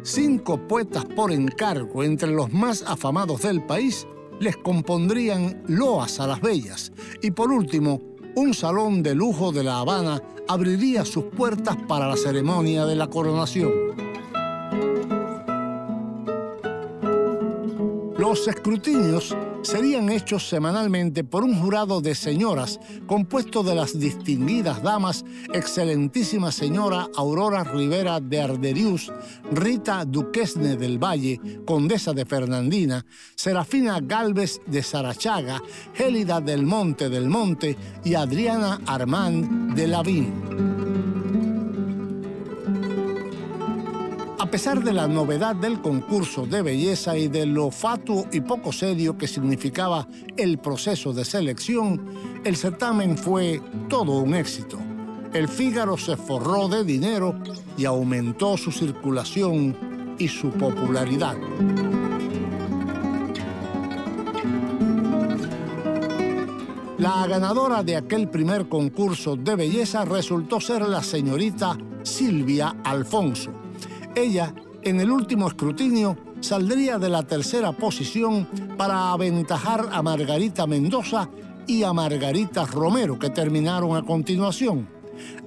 Cinco 0.02 0.58
poetas 0.68 1.04
por 1.04 1.32
encargo 1.32 2.04
entre 2.04 2.30
los 2.30 2.52
más 2.52 2.82
afamados 2.86 3.42
del 3.42 3.64
país 3.64 4.06
les 4.38 4.56
compondrían 4.56 5.62
loas 5.66 6.20
a 6.20 6.26
las 6.26 6.40
bellas 6.40 6.92
y 7.22 7.30
por 7.30 7.50
último 7.50 8.00
un 8.36 8.54
salón 8.54 9.02
de 9.02 9.14
lujo 9.14 9.50
de 9.50 9.64
La 9.64 9.78
Habana 9.78 10.22
abriría 10.46 11.04
sus 11.04 11.24
puertas 11.24 11.76
para 11.88 12.06
la 12.06 12.16
ceremonia 12.16 12.84
de 12.84 12.94
la 12.94 13.08
coronación. 13.08 13.72
Los 18.18 18.48
escrutinios 18.48 19.36
serían 19.60 20.08
hechos 20.08 20.48
semanalmente 20.48 21.22
por 21.22 21.44
un 21.44 21.60
jurado 21.60 22.00
de 22.00 22.14
señoras 22.14 22.80
compuesto 23.06 23.62
de 23.62 23.74
las 23.74 23.98
distinguidas 23.98 24.82
damas 24.82 25.22
excelentísima 25.52 26.50
señora 26.50 27.08
Aurora 27.14 27.62
Rivera 27.62 28.18
de 28.20 28.40
Arderius, 28.40 29.12
Rita 29.52 30.06
Duquesne 30.06 30.76
del 30.76 31.02
Valle, 31.02 31.60
condesa 31.66 32.14
de 32.14 32.24
Fernandina, 32.24 33.04
Serafina 33.34 34.00
Galvez 34.00 34.62
de 34.66 34.82
Sarachaga, 34.82 35.60
Gélida 35.92 36.40
del 36.40 36.64
Monte 36.64 37.10
del 37.10 37.28
Monte 37.28 37.76
y 38.02 38.14
Adriana 38.14 38.80
Armand 38.86 39.74
de 39.74 39.86
Lavín. 39.88 40.75
Pesar 44.56 44.82
de 44.82 44.94
la 44.94 45.06
novedad 45.06 45.54
del 45.54 45.82
concurso 45.82 46.46
de 46.46 46.62
belleza 46.62 47.14
y 47.18 47.28
de 47.28 47.44
lo 47.44 47.70
fatuo 47.70 48.24
y 48.32 48.40
poco 48.40 48.72
serio 48.72 49.18
que 49.18 49.28
significaba 49.28 50.08
el 50.34 50.56
proceso 50.56 51.12
de 51.12 51.26
selección, 51.26 52.40
el 52.42 52.56
certamen 52.56 53.18
fue 53.18 53.60
todo 53.90 54.12
un 54.12 54.34
éxito. 54.34 54.78
El 55.34 55.46
Fígaro 55.46 55.98
se 55.98 56.16
forró 56.16 56.68
de 56.68 56.84
dinero 56.84 57.38
y 57.76 57.84
aumentó 57.84 58.56
su 58.56 58.72
circulación 58.72 59.76
y 60.18 60.26
su 60.26 60.48
popularidad. 60.52 61.36
La 66.96 67.26
ganadora 67.26 67.82
de 67.82 67.96
aquel 67.96 68.30
primer 68.30 68.70
concurso 68.70 69.36
de 69.36 69.54
belleza 69.54 70.06
resultó 70.06 70.62
ser 70.62 70.80
la 70.88 71.02
señorita 71.02 71.76
Silvia 72.02 72.74
Alfonso 72.84 73.65
ella, 74.16 74.52
en 74.82 75.00
el 75.00 75.10
último 75.10 75.46
escrutinio, 75.46 76.16
saldría 76.40 76.98
de 76.98 77.08
la 77.08 77.22
tercera 77.22 77.72
posición 77.72 78.46
para 78.76 79.12
aventajar 79.12 79.88
a 79.92 80.02
Margarita 80.02 80.66
Mendoza 80.66 81.30
y 81.66 81.82
a 81.82 81.92
Margarita 81.92 82.66
Romero, 82.66 83.18
que 83.18 83.30
terminaron 83.30 83.96
a 83.96 84.02
continuación. 84.02 84.88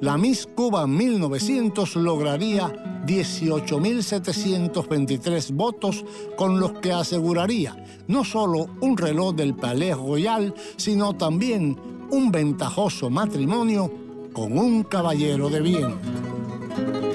La 0.02 0.18
Miss 0.18 0.48
Cuba 0.48 0.88
1900 0.88 1.96
lograría 1.98 3.04
18.723 3.06 5.54
votos, 5.54 6.04
con 6.38 6.60
los 6.60 6.72
que 6.74 6.92
aseguraría 6.92 7.86
no 8.08 8.24
solo 8.24 8.68
un 8.82 8.98
reloj 8.98 9.36
del 9.36 9.56
Palais 9.56 9.96
Royal, 9.96 10.54
sino 10.78 11.16
también 11.16 11.78
un 12.12 12.32
ventajoso 12.32 13.10
matrimonio 13.10 13.92
con 14.34 14.58
un 14.58 14.84
caballero 14.84 15.50
de 15.50 15.62
bien. 15.62 17.09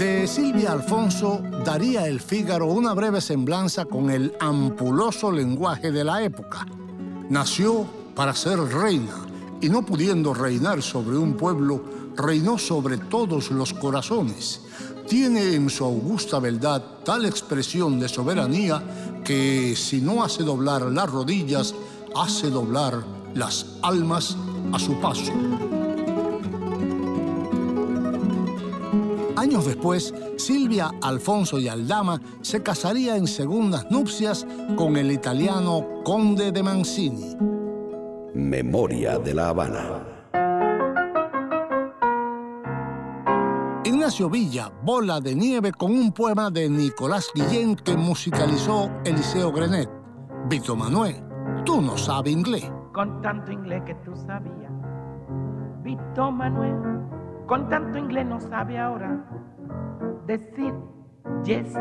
De 0.00 0.26
Silvia 0.26 0.72
Alfonso 0.72 1.42
daría 1.62 2.06
el 2.06 2.20
Fígaro 2.20 2.64
una 2.68 2.94
breve 2.94 3.20
semblanza 3.20 3.84
con 3.84 4.08
el 4.08 4.32
ampuloso 4.40 5.30
lenguaje 5.30 5.92
de 5.92 6.04
la 6.04 6.22
época. 6.22 6.66
Nació 7.28 7.84
para 8.16 8.34
ser 8.34 8.58
reina 8.60 9.26
y 9.60 9.68
no 9.68 9.84
pudiendo 9.84 10.32
reinar 10.32 10.80
sobre 10.80 11.18
un 11.18 11.34
pueblo, 11.34 11.84
reinó 12.16 12.56
sobre 12.56 12.96
todos 12.96 13.50
los 13.50 13.74
corazones. 13.74 14.62
Tiene 15.06 15.54
en 15.54 15.68
su 15.68 15.84
augusta 15.84 16.38
verdad 16.38 16.82
tal 17.04 17.26
expresión 17.26 18.00
de 18.00 18.08
soberanía 18.08 18.82
que 19.22 19.76
si 19.76 20.00
no 20.00 20.24
hace 20.24 20.44
doblar 20.44 20.80
las 20.80 21.10
rodillas, 21.10 21.74
hace 22.16 22.48
doblar 22.48 23.04
las 23.34 23.66
almas 23.82 24.34
a 24.72 24.78
su 24.78 24.98
paso. 24.98 25.89
Años 29.40 29.64
después, 29.64 30.12
Silvia 30.36 30.90
Alfonso 31.00 31.58
y 31.58 31.66
Aldama 31.66 32.20
se 32.42 32.62
casaría 32.62 33.16
en 33.16 33.26
segundas 33.26 33.90
nupcias 33.90 34.46
con 34.76 34.98
el 34.98 35.10
italiano 35.10 36.02
Conde 36.04 36.52
de 36.52 36.62
Mancini. 36.62 37.34
Memoria 38.34 39.18
de 39.18 39.32
la 39.32 39.48
Habana. 39.48 40.04
Ignacio 43.82 44.28
Villa, 44.28 44.70
Bola 44.82 45.22
de 45.22 45.34
Nieve 45.34 45.72
con 45.72 45.92
un 45.92 46.12
poema 46.12 46.50
de 46.50 46.68
Nicolás 46.68 47.30
Guillén 47.34 47.76
que 47.76 47.96
musicalizó 47.96 48.90
Eliseo 49.06 49.50
Grenet. 49.52 49.88
Vito 50.50 50.76
Manuel, 50.76 51.16
tú 51.64 51.80
no 51.80 51.96
sabes 51.96 52.34
inglés. 52.34 52.70
Con 52.92 53.22
tanto 53.22 53.50
inglés 53.50 53.82
que 53.86 53.94
tú 54.04 54.14
sabías. 54.14 54.70
Vito 55.82 56.30
Manuel 56.30 56.99
con 57.50 57.68
tanto 57.68 57.98
inglés 57.98 58.24
no 58.26 58.38
sabe 58.38 58.78
ahora 58.78 59.24
decir 60.24 60.72
yes. 61.42 61.76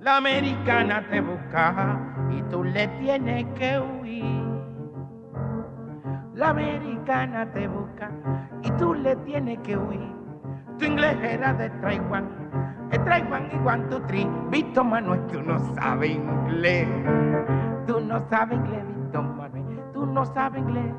La 0.00 0.18
americana 0.18 1.02
te 1.08 1.22
busca 1.22 1.98
y 2.28 2.42
tú 2.42 2.62
le 2.62 2.88
tienes 3.00 3.46
que 3.54 3.80
huir. 3.80 4.44
La 6.34 6.50
americana 6.50 7.50
te 7.52 7.68
busca 7.68 8.10
y 8.62 8.70
tú 8.72 8.92
le 8.92 9.16
tienes 9.16 9.60
que 9.60 9.78
huir. 9.78 10.14
Tu 10.78 10.84
inglés 10.84 11.16
era 11.22 11.54
de 11.54 11.70
Taiwán, 11.80 12.28
de 12.90 12.98
Taiwán 12.98 13.48
y 13.50 13.66
One, 13.66 13.84
two, 13.88 14.02
three. 14.08 14.28
Vito 14.50 14.84
Manuel, 14.84 15.26
tú 15.28 15.40
no 15.40 15.58
sabes 15.74 16.10
inglés. 16.10 16.86
Tú 17.86 17.98
no 18.00 18.20
sabes 18.28 18.58
inglés, 18.58 18.84
Vito 18.86 19.22
Manuel. 19.22 19.80
Tú 19.94 20.04
no 20.04 20.26
sabes 20.26 20.60
inglés. 20.60 20.94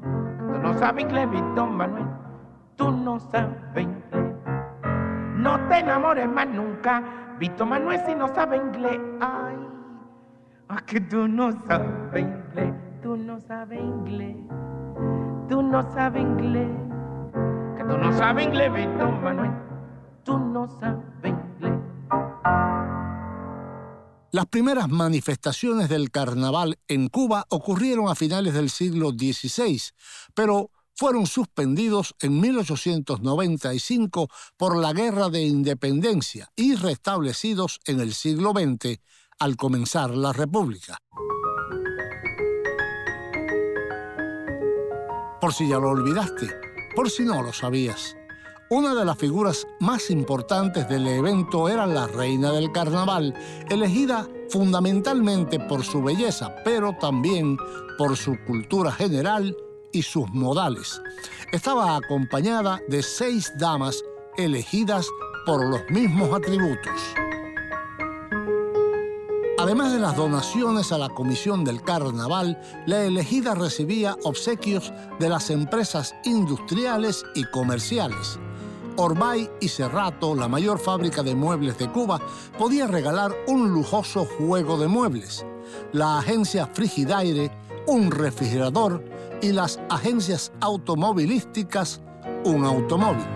Tú 0.00 0.58
no 0.58 0.72
sabes 0.72 1.04
inglés, 1.04 1.30
Vito 1.30 1.66
Manuel 1.66 2.21
tú 2.82 2.90
no 2.90 3.20
sabes 3.30 3.84
inglés. 3.84 4.34
No 5.36 5.68
te 5.68 5.78
enamores 5.78 6.28
más 6.28 6.48
nunca, 6.48 7.36
Vito 7.38 7.64
Manuel 7.64 8.00
si 8.06 8.14
no 8.14 8.26
sabe 8.34 8.56
inglés. 8.56 9.00
Ay, 9.20 9.56
ah, 10.68 10.82
que 10.84 11.00
tú 11.00 11.28
no 11.28 11.52
sabes 11.66 12.22
inglés, 12.22 12.74
tú 13.02 13.16
no 13.16 13.40
sabes 13.40 13.80
inglés, 13.80 14.36
tú 15.48 15.62
no 15.62 15.82
sabes 15.94 16.22
inglés, 16.22 16.70
que 17.76 17.84
tú 17.84 17.98
no 17.98 18.12
sabes 18.12 18.46
inglés, 18.46 18.72
Vito 18.72 19.12
Manuel, 19.12 19.52
tú 20.24 20.38
no 20.38 20.66
sabes 20.80 21.04
inglés. 21.24 21.78
Las 24.32 24.46
primeras 24.46 24.88
manifestaciones 24.88 25.88
del 25.88 26.10
carnaval 26.10 26.78
en 26.88 27.08
Cuba 27.08 27.44
ocurrieron 27.48 28.08
a 28.08 28.16
finales 28.16 28.54
del 28.54 28.70
siglo 28.70 29.10
XVI, 29.10 29.80
pero 30.34 30.70
fueron 30.94 31.26
suspendidos 31.26 32.14
en 32.20 32.40
1895 32.40 34.28
por 34.56 34.76
la 34.76 34.92
Guerra 34.92 35.28
de 35.28 35.42
Independencia 35.42 36.50
y 36.56 36.74
restablecidos 36.74 37.80
en 37.86 38.00
el 38.00 38.14
siglo 38.14 38.52
XX 38.52 39.00
al 39.38 39.56
comenzar 39.56 40.10
la 40.10 40.32
República. 40.32 40.98
Por 45.40 45.52
si 45.52 45.68
ya 45.68 45.78
lo 45.78 45.90
olvidaste, 45.90 46.48
por 46.94 47.10
si 47.10 47.24
no 47.24 47.42
lo 47.42 47.52
sabías. 47.52 48.16
Una 48.70 48.94
de 48.94 49.04
las 49.04 49.18
figuras 49.18 49.66
más 49.80 50.08
importantes 50.10 50.88
del 50.88 51.06
evento 51.06 51.68
era 51.68 51.86
la 51.86 52.06
reina 52.06 52.52
del 52.52 52.72
carnaval, 52.72 53.34
elegida 53.68 54.26
fundamentalmente 54.48 55.58
por 55.60 55.84
su 55.84 56.02
belleza, 56.02 56.54
pero 56.64 56.96
también 56.98 57.58
por 57.98 58.16
su 58.16 58.36
cultura 58.46 58.92
general 58.92 59.56
y 59.92 60.02
sus 60.02 60.28
modales. 60.30 61.00
Estaba 61.52 61.96
acompañada 61.96 62.80
de 62.88 63.02
seis 63.02 63.52
damas 63.58 64.02
elegidas 64.36 65.06
por 65.44 65.64
los 65.64 65.82
mismos 65.90 66.32
atributos. 66.32 67.00
Además 69.58 69.92
de 69.92 70.00
las 70.00 70.16
donaciones 70.16 70.90
a 70.90 70.98
la 70.98 71.08
Comisión 71.10 71.62
del 71.62 71.82
Carnaval, 71.82 72.60
la 72.86 73.04
elegida 73.04 73.54
recibía 73.54 74.16
obsequios 74.24 74.92
de 75.20 75.28
las 75.28 75.50
empresas 75.50 76.16
industriales 76.24 77.24
y 77.36 77.44
comerciales. 77.44 78.40
Orbay 78.96 79.48
y 79.60 79.68
Cerrato, 79.68 80.34
la 80.34 80.48
mayor 80.48 80.78
fábrica 80.78 81.22
de 81.22 81.34
muebles 81.34 81.78
de 81.78 81.90
Cuba, 81.90 82.20
podía 82.58 82.86
regalar 82.86 83.32
un 83.46 83.72
lujoso 83.72 84.24
juego 84.24 84.76
de 84.78 84.88
muebles. 84.88 85.46
La 85.92 86.18
agencia 86.18 86.66
Frigidaire, 86.66 87.50
un 87.86 88.10
refrigerador 88.10 89.04
y 89.42 89.52
las 89.52 89.78
agencias 89.90 90.52
automovilísticas 90.60 92.00
un 92.44 92.64
automóvil. 92.64 93.26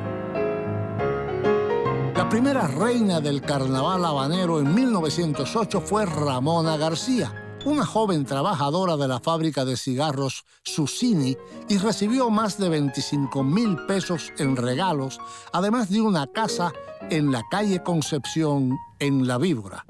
La 2.14 2.28
primera 2.28 2.66
reina 2.66 3.20
del 3.20 3.42
carnaval 3.42 4.04
habanero 4.04 4.58
en 4.60 4.74
1908 4.74 5.80
fue 5.80 6.06
Ramona 6.06 6.76
García, 6.76 7.58
una 7.66 7.84
joven 7.84 8.24
trabajadora 8.24 8.96
de 8.96 9.08
la 9.08 9.20
fábrica 9.20 9.64
de 9.64 9.76
cigarros 9.76 10.44
Susini 10.62 11.36
y 11.68 11.78
recibió 11.78 12.30
más 12.30 12.58
de 12.58 12.68
25 12.68 13.44
mil 13.44 13.76
pesos 13.86 14.32
en 14.38 14.56
regalos, 14.56 15.20
además 15.52 15.90
de 15.90 16.00
una 16.00 16.26
casa 16.26 16.72
en 17.10 17.30
la 17.30 17.42
calle 17.50 17.82
Concepción 17.82 18.76
en 18.98 19.26
La 19.26 19.38
Víbora. 19.38 19.84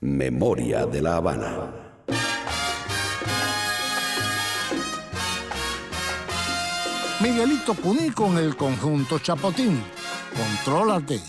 Memoria 0.00 0.86
de 0.86 1.02
la 1.02 1.16
Habana. 1.16 1.81
Miguelito 7.22 7.74
Puní 7.74 8.10
con 8.10 8.36
el 8.36 8.56
conjunto 8.56 9.20
Chapotín. 9.20 9.80
Contrólate. 10.36 11.20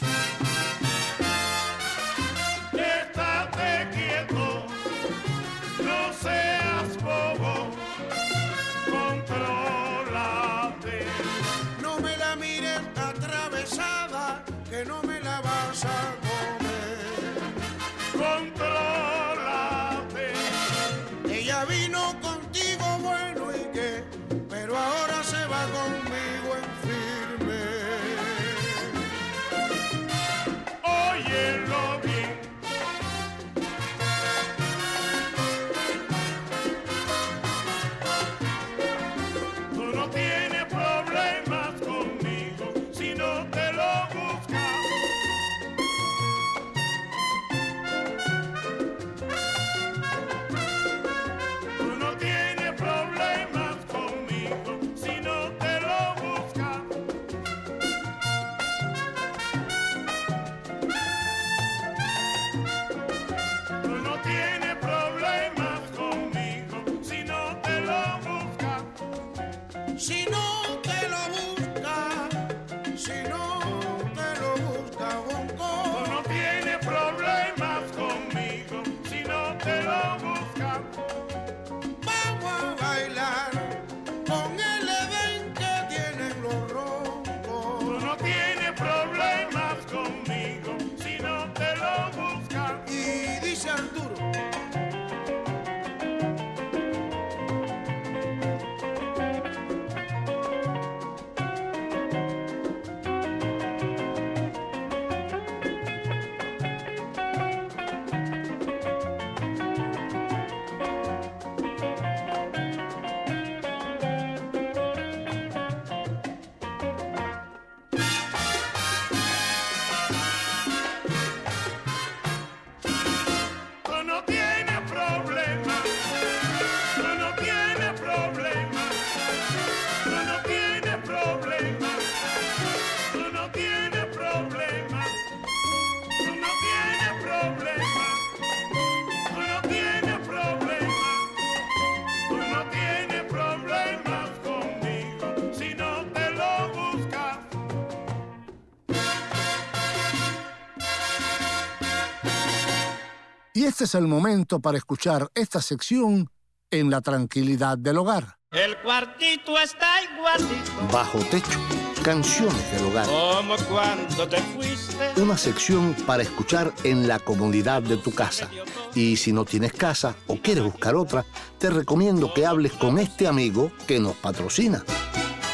Y 153.63 153.65
este 153.65 153.85
es 153.85 153.95
el 153.95 154.09
momento 154.09 154.59
para 154.59 154.77
escuchar 154.77 155.29
esta 155.33 155.61
sección 155.61 156.29
en 156.69 156.89
la 156.89 156.99
tranquilidad 156.99 157.77
del 157.77 157.97
hogar. 157.97 158.35
El 158.51 158.77
cuartito 158.79 159.57
está 159.57 159.87
igualito 160.03 160.69
Bajo 160.91 161.19
techo, 161.19 161.61
canciones 162.03 162.71
del 162.73 162.87
hogar. 162.87 163.07
como 163.07 163.55
cuando 163.69 164.27
te 164.27 164.41
fuiste. 164.41 165.13
Una 165.15 165.37
sección 165.37 165.95
para 166.05 166.23
escuchar 166.23 166.73
en 166.83 167.07
la 167.07 167.19
comodidad 167.19 167.81
de 167.81 167.95
tu 167.95 168.13
casa. 168.13 168.49
Y 168.95 169.15
si 169.15 169.31
no 169.31 169.45
tienes 169.45 169.71
casa 169.71 170.13
o 170.27 170.35
quieres 170.35 170.65
buscar 170.65 170.97
otra, 170.97 171.23
te 171.57 171.69
recomiendo 171.69 172.33
que 172.33 172.45
hables 172.45 172.73
con 172.73 172.99
este 172.99 173.27
amigo 173.27 173.71
que 173.87 173.97
nos 173.97 174.17
patrocina. 174.17 174.83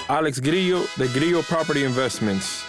Alex 0.07 0.41
Grillo 0.41 0.81
de 0.95 1.09
Grillo 1.09 1.43
Property 1.43 1.83
Investments. 1.83 2.68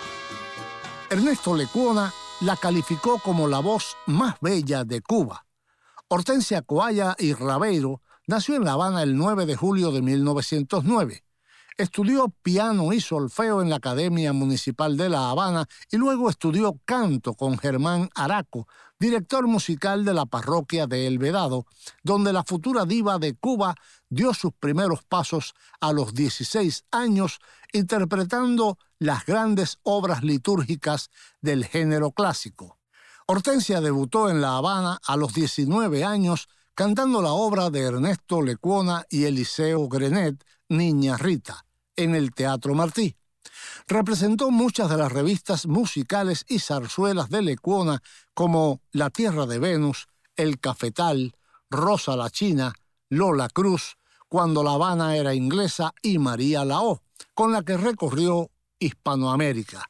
Ernesto 1.11 1.53
Lecuona 1.57 2.13
la 2.39 2.55
calificó 2.55 3.19
como 3.19 3.45
la 3.45 3.59
voz 3.59 3.97
más 4.07 4.35
bella 4.39 4.85
de 4.85 5.01
Cuba. 5.01 5.45
Hortensia 6.07 6.61
Coaya 6.61 7.17
y 7.19 7.33
Rabeiro 7.33 8.01
nació 8.27 8.55
en 8.55 8.63
La 8.63 8.71
Habana 8.71 9.03
el 9.03 9.17
9 9.17 9.45
de 9.45 9.57
julio 9.57 9.91
de 9.91 10.01
1909. 10.01 11.25
Estudió 11.75 12.29
piano 12.41 12.93
y 12.93 13.01
solfeo 13.01 13.61
en 13.61 13.69
la 13.69 13.75
Academia 13.75 14.31
Municipal 14.31 14.95
de 14.95 15.09
La 15.09 15.29
Habana 15.29 15.67
y 15.91 15.97
luego 15.97 16.29
estudió 16.29 16.79
canto 16.85 17.33
con 17.33 17.57
Germán 17.57 18.09
Araco, 18.15 18.69
director 18.97 19.47
musical 19.47 20.05
de 20.05 20.13
la 20.13 20.25
parroquia 20.25 20.87
de 20.87 21.07
El 21.07 21.19
Vedado, 21.19 21.65
donde 22.03 22.31
la 22.31 22.45
futura 22.45 22.85
diva 22.85 23.19
de 23.19 23.35
Cuba 23.35 23.75
dio 24.07 24.33
sus 24.33 24.53
primeros 24.53 25.03
pasos 25.03 25.55
a 25.81 25.91
los 25.91 26.13
16 26.13 26.85
años 26.89 27.39
interpretando 27.73 28.77
las 29.01 29.25
grandes 29.25 29.79
obras 29.81 30.23
litúrgicas 30.23 31.09
del 31.41 31.65
género 31.65 32.11
clásico. 32.11 32.77
Hortensia 33.25 33.81
debutó 33.81 34.29
en 34.29 34.41
La 34.41 34.57
Habana 34.57 34.99
a 35.03 35.17
los 35.17 35.33
19 35.33 36.03
años 36.03 36.47
cantando 36.75 37.19
la 37.23 37.31
obra 37.31 37.71
de 37.71 37.81
Ernesto 37.81 38.43
Lecuona 38.43 39.03
y 39.09 39.23
Eliseo 39.23 39.87
Grenet, 39.87 40.45
Niña 40.69 41.17
Rita, 41.17 41.65
en 41.95 42.13
el 42.13 42.31
Teatro 42.31 42.75
Martí. 42.75 43.15
Representó 43.87 44.51
muchas 44.51 44.87
de 44.87 44.97
las 44.97 45.11
revistas 45.11 45.65
musicales 45.65 46.45
y 46.47 46.59
zarzuelas 46.59 47.31
de 47.31 47.41
Lecuona 47.41 48.03
como 48.35 48.81
La 48.91 49.09
Tierra 49.09 49.47
de 49.47 49.57
Venus, 49.57 50.09
El 50.35 50.59
Cafetal, 50.59 51.35
Rosa 51.71 52.15
la 52.15 52.29
China, 52.29 52.75
Lola 53.09 53.49
Cruz, 53.49 53.97
Cuando 54.29 54.63
La 54.63 54.73
Habana 54.73 55.17
era 55.17 55.33
inglesa 55.33 55.91
y 56.03 56.19
María 56.19 56.63
Lao, 56.65 57.01
con 57.33 57.51
la 57.51 57.63
que 57.63 57.77
recorrió 57.77 58.50
Hispanoamérica. 58.81 59.89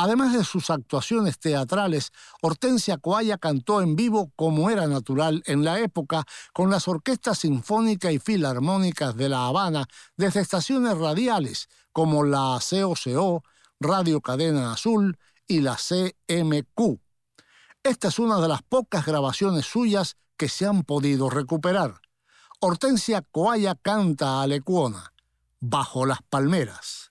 Además 0.00 0.32
de 0.32 0.44
sus 0.44 0.70
actuaciones 0.70 1.40
teatrales, 1.40 2.12
Hortensia 2.40 2.98
Coaya 2.98 3.36
cantó 3.36 3.82
en 3.82 3.96
vivo 3.96 4.30
como 4.36 4.70
era 4.70 4.86
natural 4.86 5.42
en 5.46 5.64
la 5.64 5.80
época 5.80 6.24
con 6.52 6.70
las 6.70 6.86
orquestas 6.86 7.38
sinfónicas 7.38 8.12
y 8.12 8.20
filarmónicas 8.20 9.16
de 9.16 9.28
La 9.28 9.48
Habana 9.48 9.88
desde 10.16 10.40
estaciones 10.40 10.96
radiales 10.96 11.68
como 11.92 12.22
la 12.22 12.60
COCO, 12.60 13.42
Radio 13.80 14.20
Cadena 14.20 14.72
Azul 14.72 15.18
y 15.48 15.62
la 15.62 15.76
CMQ. 15.76 17.00
Esta 17.82 18.08
es 18.08 18.20
una 18.20 18.40
de 18.40 18.46
las 18.46 18.62
pocas 18.62 19.04
grabaciones 19.04 19.66
suyas 19.66 20.16
que 20.36 20.48
se 20.48 20.64
han 20.66 20.84
podido 20.84 21.28
recuperar. 21.28 22.00
Hortensia 22.60 23.22
Coaya 23.22 23.74
canta 23.74 24.42
a 24.42 24.46
Lecuona, 24.46 25.12
Bajo 25.58 26.06
las 26.06 26.22
Palmeras. 26.22 27.10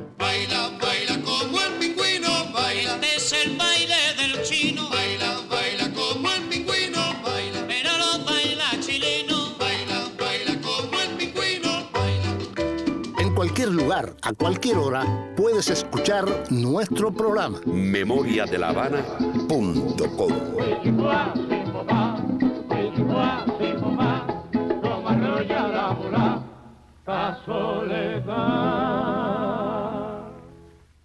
lugar, 14.01 14.15
a 14.21 14.33
cualquier 14.33 14.77
hora, 14.77 15.33
puedes 15.35 15.69
escuchar 15.69 16.25
nuestro 16.49 17.13
programa. 17.13 17.59
memoriadelavana.com. 17.65 19.73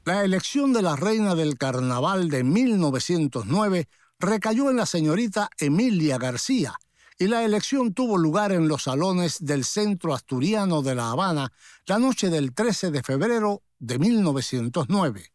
La 0.05 0.25
elección 0.25 0.73
de 0.73 0.83
la 0.83 0.97
reina 0.97 1.35
del 1.35 1.59
carnaval 1.59 2.31
de 2.31 2.45
1909 2.45 3.89
recayó 4.21 4.71
en 4.71 4.77
la 4.77 4.87
señorita 4.87 5.51
Emilia 5.59 6.19
García 6.19 6.79
y 7.19 7.29
la 7.29 7.45
elección 7.45 7.95
tuvo 7.95 8.19
lugar 8.19 8.53
en 8.53 8.69
los 8.69 8.85
salones 8.85 9.45
del 9.45 9.65
Centro 9.65 10.15
Asturiano 10.15 10.83
de 10.83 10.95
La 10.95 11.11
Habana 11.11 11.53
la 11.87 11.99
noche 11.99 12.29
del 12.29 12.55
13 12.55 12.91
de 12.91 13.03
febrero 13.03 13.63
de 13.79 13.99
1909. 13.99 15.33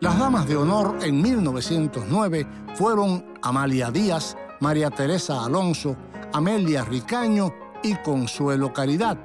Las 0.00 0.18
damas 0.18 0.48
de 0.48 0.56
honor 0.56 0.98
en 1.02 1.20
1909 1.22 2.46
fueron 2.74 3.24
Amalia 3.42 3.90
Díaz, 3.90 4.36
María 4.60 4.90
Teresa 4.90 5.44
Alonso, 5.44 5.96
Amelia 6.32 6.84
Ricaño 6.84 7.54
y 7.82 7.94
Consuelo 7.96 8.72
Caridad. 8.72 9.18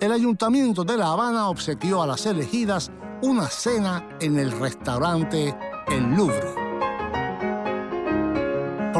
El 0.00 0.12
Ayuntamiento 0.12 0.84
de 0.84 0.96
La 0.96 1.12
Habana 1.12 1.48
obsequió 1.48 2.02
a 2.02 2.06
las 2.06 2.24
elegidas 2.26 2.90
una 3.22 3.46
cena 3.48 4.08
en 4.20 4.38
el 4.38 4.52
restaurante 4.52 5.54
El 5.88 6.14
Louvre. 6.16 6.61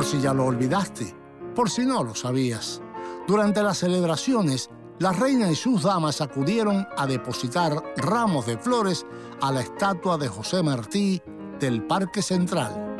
Por 0.02 0.10
si 0.10 0.20
ya 0.20 0.34
lo 0.34 0.46
olvidaste, 0.46 1.14
por 1.54 1.70
si 1.70 1.86
no 1.86 2.02
lo 2.02 2.16
sabías, 2.16 2.82
durante 3.28 3.62
las 3.62 3.78
celebraciones, 3.78 4.68
la 4.98 5.12
reina 5.12 5.48
y 5.48 5.54
sus 5.54 5.84
damas 5.84 6.20
acudieron 6.20 6.88
a 6.96 7.06
depositar 7.06 7.80
ramos 7.98 8.46
de 8.46 8.58
flores 8.58 9.06
a 9.40 9.52
la 9.52 9.60
estatua 9.60 10.18
de 10.18 10.26
José 10.26 10.60
Martí 10.64 11.22
del 11.60 11.84
Parque 11.86 12.20
Central. 12.20 12.96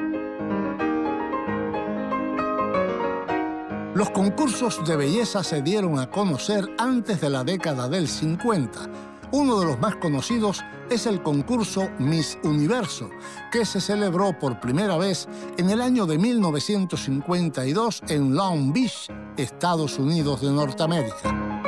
Los 3.96 4.10
concursos 4.10 4.86
de 4.86 4.94
belleza 4.94 5.42
se 5.42 5.60
dieron 5.60 5.98
a 5.98 6.08
conocer 6.08 6.72
antes 6.78 7.20
de 7.20 7.30
la 7.30 7.42
década 7.42 7.88
del 7.88 8.06
50. 8.06 9.11
Uno 9.32 9.58
de 9.60 9.64
los 9.64 9.80
más 9.80 9.96
conocidos 9.96 10.62
es 10.90 11.06
el 11.06 11.22
concurso 11.22 11.88
Miss 11.98 12.38
Universo, 12.44 13.08
que 13.50 13.64
se 13.64 13.80
celebró 13.80 14.38
por 14.38 14.60
primera 14.60 14.98
vez 14.98 15.26
en 15.56 15.70
el 15.70 15.80
año 15.80 16.04
de 16.04 16.18
1952 16.18 18.02
en 18.08 18.34
Long 18.34 18.74
Beach, 18.74 19.10
Estados 19.38 19.98
Unidos 19.98 20.42
de 20.42 20.50
Norteamérica. 20.50 21.62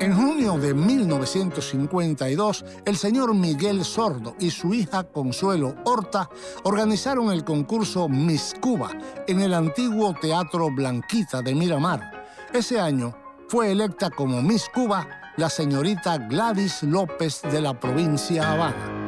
En 0.00 0.16
junio 0.16 0.56
de 0.56 0.72
1952, 0.72 2.64
el 2.86 2.96
señor 2.96 3.34
Miguel 3.34 3.84
Sordo 3.84 4.34
y 4.40 4.50
su 4.50 4.72
hija 4.72 5.04
Consuelo 5.04 5.74
Horta 5.84 6.30
organizaron 6.64 7.30
el 7.30 7.44
concurso 7.44 8.08
Miss 8.08 8.54
Cuba 8.62 8.92
en 9.26 9.42
el 9.42 9.52
antiguo 9.52 10.14
Teatro 10.18 10.70
Blanquita 10.70 11.42
de 11.42 11.54
Miramar. 11.54 12.24
Ese 12.54 12.80
año 12.80 13.14
fue 13.48 13.72
electa 13.72 14.10
como 14.10 14.40
Miss 14.42 14.70
Cuba 14.74 15.17
la 15.38 15.48
señorita 15.48 16.18
Gladys 16.18 16.82
López 16.82 17.42
de 17.42 17.60
la 17.60 17.78
provincia 17.78 18.50
Habana. 18.52 18.98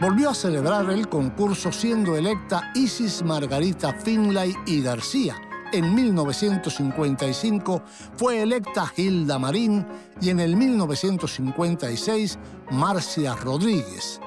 Volvió 0.00 0.30
a 0.30 0.34
celebrar 0.34 0.88
el 0.88 1.08
concurso 1.08 1.72
siendo 1.72 2.16
electa 2.16 2.70
Isis 2.76 3.24
Margarita 3.24 3.92
Finlay 3.92 4.54
y 4.66 4.82
García, 4.82 5.34
en 5.72 5.92
1955 5.96 7.82
fue 8.16 8.40
electa 8.40 8.92
Hilda 8.96 9.36
Marín 9.40 9.84
y 10.20 10.30
en 10.30 10.38
el 10.38 10.54
1956 10.54 12.38
Marcia 12.70 13.34
Rodríguez. 13.34 14.20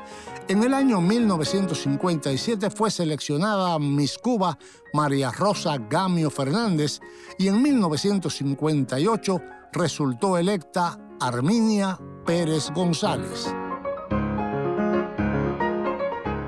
En 0.49 0.63
el 0.63 0.73
año 0.73 0.99
1957 0.99 2.69
fue 2.71 2.91
seleccionada 2.91 3.79
Miss 3.79 4.17
Cuba 4.17 4.57
María 4.93 5.31
Rosa 5.31 5.77
Gamio 5.77 6.29
Fernández 6.29 6.99
y 7.37 7.47
en 7.47 7.61
1958 7.61 9.41
resultó 9.73 10.37
electa 10.37 10.97
Arminia 11.19 11.99
Pérez 12.25 12.71
González. 12.73 13.53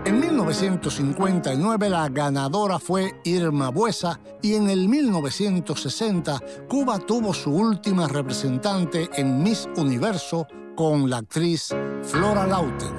En 0.05 0.19
1959 0.19 1.89
la 1.89 2.09
ganadora 2.09 2.79
fue 2.79 3.19
Irma 3.23 3.69
Buesa 3.69 4.19
y 4.41 4.55
en 4.55 4.69
el 4.69 4.87
1960 4.89 6.39
Cuba 6.67 6.99
tuvo 6.99 7.33
su 7.33 7.51
última 7.51 8.07
representante 8.07 9.09
en 9.15 9.41
Miss 9.43 9.69
Universo 9.77 10.47
con 10.75 11.09
la 11.09 11.17
actriz 11.17 11.69
Flora 12.03 12.47
Lauten. 12.47 12.93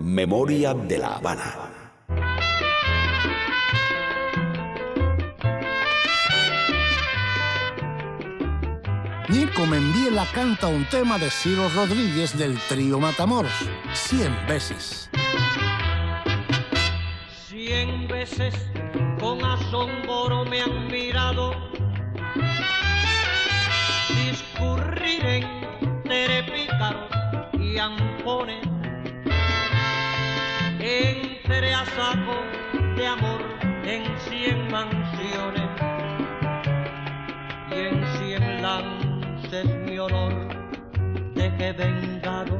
Memoria 0.00 0.74
de 0.74 0.98
la 0.98 1.16
Habana. 1.16 1.73
Nico 9.28 9.64
Membiela 9.64 10.26
canta 10.34 10.66
un 10.66 10.84
tema 10.84 11.18
de 11.18 11.30
Ciro 11.30 11.70
Rodríguez 11.74 12.36
del 12.36 12.58
trío 12.68 13.00
Matamoros, 13.00 13.52
100 13.94 14.46
veces. 14.46 15.08
Cien 17.48 18.06
veces 18.06 18.54
con 19.18 19.42
asombro 19.42 20.44
me 20.44 20.60
han 20.60 20.88
mirado. 20.88 21.52
Discurrir 24.26 25.24
en 25.24 26.02
terepícaros 26.02 27.08
y 27.58 27.78
ampones. 27.78 28.62
Entre 30.80 31.72
a 31.72 31.86
saco 31.86 32.36
de 32.94 33.06
amor 33.06 33.40
en 33.86 34.04
cien 34.28 34.70
mansiones. 34.70 35.70
Y 37.70 37.74
en 37.74 38.06
cien 38.18 38.62
lances 39.54 39.76
mi 39.86 39.98
honor 39.98 40.32
dejé 41.34 41.72
vengado 41.72 42.58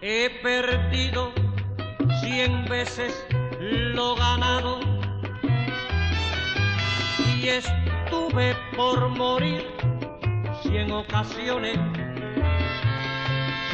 he 0.00 0.30
perdido 0.42 1.32
cien 2.20 2.64
veces 2.66 3.26
lo 3.60 4.16
ganado 4.16 4.80
y 7.26 7.48
estuve 7.48 8.56
por 8.76 9.08
morir 9.10 9.66
cien 10.62 10.90
ocasiones. 10.92 11.78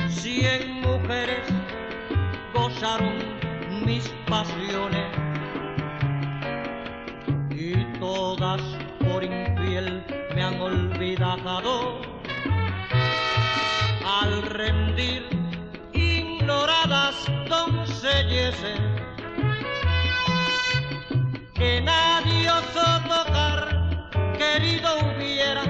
Cien 0.08 0.80
mujeres 0.80 1.46
gozaron 2.54 3.14
mis 3.84 4.08
pasiones 4.28 5.06
y 7.50 7.84
todas 7.98 8.60
por 9.04 9.22
infiel 9.22 10.02
me 10.36 10.42
han 10.42 10.60
olvidado 10.60 12.02
al 14.04 14.42
rendir 14.42 15.24
ignoradas 15.94 17.24
doncelleces 17.48 18.78
que 21.54 21.80
nadie 21.80 22.50
osó 22.50 22.88
tocar 23.08 23.60
querido 24.36 24.90
hubiera. 25.06 25.64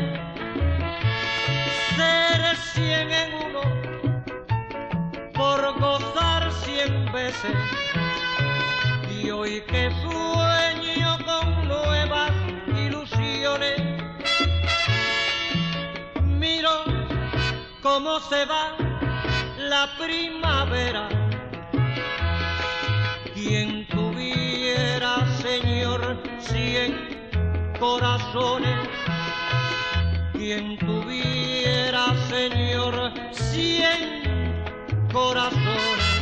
Ser 1.94 2.56
cien 2.56 3.08
en 3.22 3.30
uno 3.46 3.62
por 5.32 5.78
gozar 5.78 6.50
cien 6.64 7.12
veces. 7.12 7.56
Y 9.22 9.30
hoy 9.30 9.60
que 9.68 9.92
sueño 10.02 10.25
cómo 17.86 18.18
se 18.18 18.44
va 18.46 18.76
la 19.58 19.88
primavera. 19.96 21.08
Quien 23.32 23.86
tuviera, 23.86 25.12
Señor, 25.40 26.20
cien 26.40 26.90
corazones, 27.78 28.88
quien 30.32 30.76
tuviera, 30.78 32.04
Señor, 32.28 33.12
cien 33.30 34.02
corazones. 35.12 36.15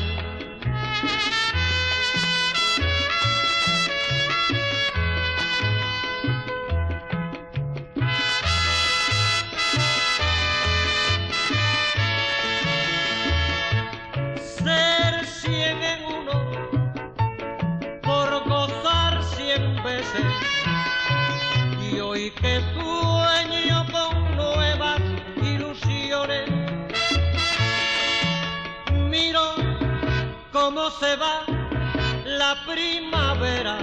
Hoy 22.14 22.30
que 22.30 22.60
sueño 22.74 23.86
con 23.90 24.36
nuevas 24.36 25.00
ilusiones. 25.42 26.48
Miro 29.10 29.56
cómo 30.52 30.90
se 30.90 31.16
va 31.16 31.44
la 32.24 32.54
primavera. 32.66 33.78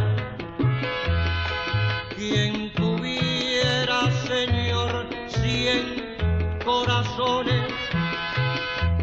Quien 2.15 2.71
tuviera 2.73 3.99
señor 4.25 5.05
cien 5.27 6.15
corazones. 6.63 7.73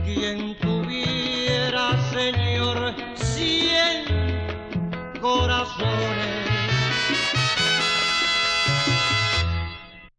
Quien 0.05 0.59
tuviera, 0.59 1.85
Señor, 2.11 2.95
cien 3.15 4.05
corazones. 5.21 6.38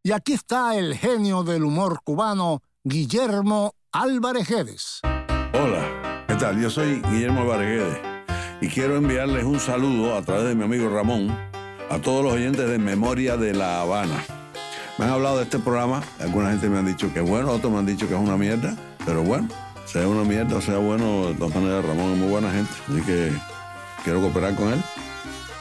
Y 0.09 0.11
aquí 0.11 0.33
está 0.33 0.75
el 0.75 0.95
genio 0.95 1.43
del 1.43 1.63
humor 1.63 1.99
cubano, 2.03 2.63
Guillermo 2.83 3.75
Álvarez 3.91 4.49
Guedes. 4.49 5.01
Hola, 5.53 6.25
¿qué 6.27 6.33
tal? 6.33 6.59
Yo 6.59 6.71
soy 6.71 6.99
Guillermo 7.11 7.41
Álvarez 7.41 7.95
y 8.59 8.69
quiero 8.69 8.95
enviarles 8.95 9.43
un 9.43 9.59
saludo 9.59 10.15
a 10.15 10.23
través 10.23 10.45
de 10.45 10.55
mi 10.55 10.63
amigo 10.63 10.89
Ramón 10.89 11.29
a 11.91 11.99
todos 12.01 12.23
los 12.23 12.33
oyentes 12.33 12.67
de 12.67 12.79
Memoria 12.79 13.37
de 13.37 13.53
La 13.53 13.81
Habana. 13.81 14.25
Me 14.97 15.05
han 15.05 15.11
hablado 15.11 15.37
de 15.37 15.43
este 15.43 15.59
programa, 15.59 16.01
alguna 16.19 16.49
gente 16.49 16.69
me 16.69 16.79
han 16.79 16.87
dicho 16.87 17.13
que 17.13 17.19
es 17.19 17.29
bueno, 17.29 17.51
otros 17.51 17.71
me 17.71 17.77
han 17.77 17.85
dicho 17.85 18.07
que 18.07 18.15
es 18.15 18.19
una 18.19 18.35
mierda, 18.35 18.75
pero 19.05 19.21
bueno, 19.21 19.47
sea 19.85 20.07
una 20.07 20.23
mierda 20.23 20.57
o 20.57 20.61
sea 20.61 20.79
bueno, 20.79 21.27
de 21.27 21.35
todas 21.35 21.53
maneras 21.53 21.85
Ramón 21.85 22.13
es 22.13 22.17
muy 22.17 22.29
buena 22.29 22.51
gente, 22.51 22.71
así 22.89 23.01
que 23.03 23.31
quiero 24.03 24.21
cooperar 24.21 24.55
con 24.55 24.73
él. 24.73 24.81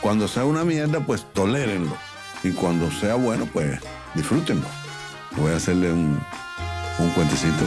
Cuando 0.01 0.27
sea 0.27 0.47
una 0.47 0.65
mierda, 0.65 1.01
pues 1.01 1.27
tolérenlo. 1.35 1.95
Y 2.43 2.53
cuando 2.53 2.91
sea 2.91 3.17
bueno, 3.17 3.47
pues 3.53 3.79
disfrútenlo. 4.19 4.67
Voy 5.37 5.53
a 5.53 5.57
hacerle 5.57 5.93
un, 5.93 6.21
un 6.99 7.11
cuentecito. 7.11 7.65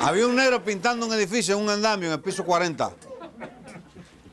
Había 0.00 0.26
un 0.26 0.34
negro 0.34 0.64
pintando 0.64 1.06
un 1.06 1.12
edificio 1.12 1.54
en 1.56 1.62
un 1.62 1.68
andamio 1.68 2.08
en 2.08 2.14
el 2.14 2.20
piso 2.20 2.44
40. 2.44 2.92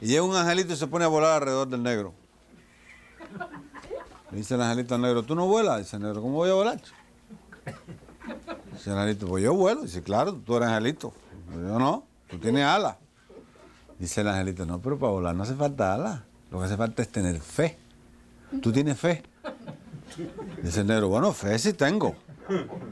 Y 0.01 0.07
llega 0.07 0.23
un 0.23 0.35
angelito 0.35 0.73
y 0.73 0.77
se 0.77 0.87
pone 0.87 1.03
a 1.03 1.09
volar 1.09 1.33
alrededor 1.33 1.67
del 1.67 1.83
negro. 1.83 2.13
Dice 4.31 4.55
el 4.55 4.61
angelito 4.61 4.95
al 4.95 5.01
negro, 5.01 5.23
¿tú 5.23 5.35
no 5.35 5.47
vuelas? 5.47 5.79
Dice 5.79 5.97
el 5.97 6.03
negro, 6.03 6.21
¿cómo 6.21 6.35
voy 6.35 6.49
a 6.49 6.53
volar? 6.53 6.81
Dice 8.71 8.91
el 8.91 8.97
angelito, 8.97 9.27
pues 9.27 9.43
yo 9.43 9.53
vuelo. 9.53 9.81
Dice, 9.81 10.01
claro, 10.01 10.33
tú 10.33 10.55
eres 10.55 10.69
angelito. 10.69 11.13
Yo 11.51 11.77
no, 11.77 12.05
tú 12.29 12.37
tienes 12.39 12.63
alas. 12.63 12.95
Dice 13.99 14.21
el 14.21 14.29
angelito, 14.29 14.65
no, 14.65 14.79
pero 14.79 14.97
para 14.97 15.11
volar 15.11 15.35
no 15.35 15.43
hace 15.43 15.55
falta 15.55 15.93
alas. 15.93 16.21
Lo 16.49 16.59
que 16.59 16.65
hace 16.65 16.77
falta 16.77 17.01
es 17.01 17.09
tener 17.09 17.39
fe. 17.41 17.77
¿Tú 18.61 18.71
tienes 18.71 18.97
fe? 18.97 19.21
Dice 20.63 20.81
el 20.81 20.87
negro, 20.87 21.09
bueno, 21.09 21.33
fe 21.33 21.59
sí 21.59 21.73
tengo. 21.73 22.15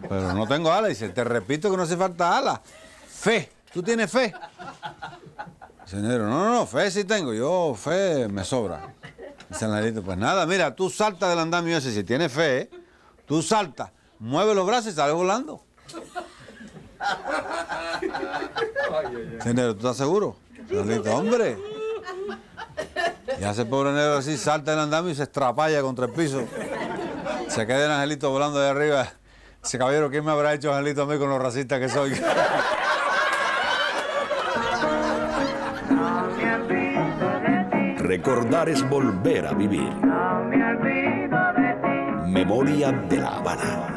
Pero 0.02 0.34
no 0.34 0.46
tengo 0.46 0.72
alas. 0.72 0.90
Dice, 0.90 1.10
te 1.10 1.24
repito 1.24 1.72
que 1.72 1.78
no 1.78 1.84
hace 1.84 1.98
falta 1.98 2.38
alas. 2.38 2.60
Fe. 3.08 3.50
¿Tú 3.74 3.82
tienes 3.82 4.12
fe? 4.12 4.34
Dice 5.86 5.98
el 5.98 6.08
negro, 6.08 6.28
no, 6.28 6.46
no, 6.46 6.54
no, 6.54 6.66
fe 6.66 6.92
sí 6.92 7.06
tengo. 7.06 7.34
Yo 7.34 7.74
fe 7.74 8.28
me 8.28 8.44
sobra. 8.44 8.94
Dice 9.50 9.66
el 9.66 9.72
negrito, 9.72 10.04
pues 10.04 10.18
nada, 10.18 10.46
mira, 10.46 10.76
tú 10.76 10.90
saltas 10.90 11.30
del 11.30 11.40
andamio 11.40 11.78
ese, 11.78 11.94
si 11.94 12.04
tienes 12.04 12.34
fe, 12.34 12.70
tú 13.26 13.42
saltas, 13.42 13.92
mueve 14.20 14.54
los 14.54 14.68
brazos 14.68 14.92
y 14.92 14.96
sales 14.96 15.16
volando. 15.16 15.64
Dice 19.36 19.50
el 19.50 19.56
negro, 19.56 19.74
¿tú 19.74 19.80
estás 19.80 19.96
seguro? 19.96 20.36
El 20.70 20.86
negrito, 20.86 21.16
hombre. 21.16 21.58
Y 23.40 23.44
hace 23.44 23.62
el 23.62 23.68
pobre 23.68 23.92
negro 23.92 24.18
así, 24.18 24.38
salta 24.38 24.72
del 24.72 24.80
andamio 24.80 25.12
y 25.12 25.16
se 25.16 25.24
estrapalla 25.24 25.82
contra 25.82 26.06
el 26.06 26.12
piso. 26.12 26.44
Se 27.48 27.66
queda 27.66 27.86
el 27.86 27.92
angelito 27.92 28.30
volando 28.30 28.60
de 28.60 28.70
arriba. 28.70 29.08
Dice, 29.64 29.78
caballero, 29.78 30.10
¿quién 30.10 30.26
me 30.26 30.32
habrá 30.32 30.54
hecho 30.54 30.74
angelito 30.74 31.04
a 31.04 31.06
mí 31.06 31.18
con 31.18 31.30
lo 31.30 31.40
racista 31.40 31.80
que 31.80 31.90
soy? 31.90 32.14
Recordar 37.98 38.70
es 38.70 38.88
volver 38.90 39.48
a 39.48 39.54
vivir. 39.54 39.94
Memoria 42.28 42.92
de 42.92 43.18
la 43.18 43.38
Habana. 43.38 43.97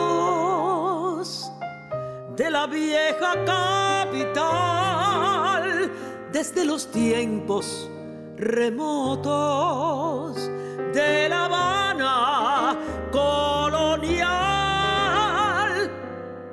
la 2.51 2.67
vieja 2.67 3.33
capital 3.45 4.51
desde 6.33 6.65
los 6.65 6.91
tiempos 6.91 7.89
remotos 8.35 10.35
de 10.93 11.29
La 11.29 11.45
Habana 11.45 12.77
colonial. 13.09 14.29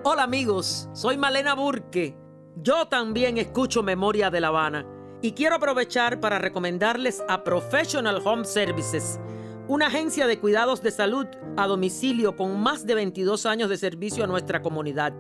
Hola 0.05 0.23
amigos, 0.23 0.89
soy 0.93 1.17
Malena 1.17 1.55
Burke. 1.55 2.17
Yo 2.55 2.87
también 2.87 3.39
escucho 3.39 3.83
Memoria 3.83 4.31
de 4.31 4.41
La 4.41 4.47
Habana 4.49 4.87
y 5.21 5.33
quiero 5.33 5.57
aprovechar 5.57 6.21
para 6.21 6.39
recomendarles 6.39 7.25
a 7.29 7.43
Professional 7.43 8.23
Home 8.25 8.45
Services, 8.45 9.19
una 9.67 9.89
agencia 9.89 10.29
de 10.29 10.39
cuidados 10.39 10.81
de 10.81 10.93
salud 10.93 11.27
a 11.57 11.67
domicilio 11.67 12.37
con 12.37 12.61
más 12.61 12.87
de 12.87 12.95
22 12.95 13.47
años 13.47 13.69
de 13.69 13.77
servicio 13.77 14.23
a 14.23 14.29
nuestra 14.29 14.63
comunidad. 14.63 15.13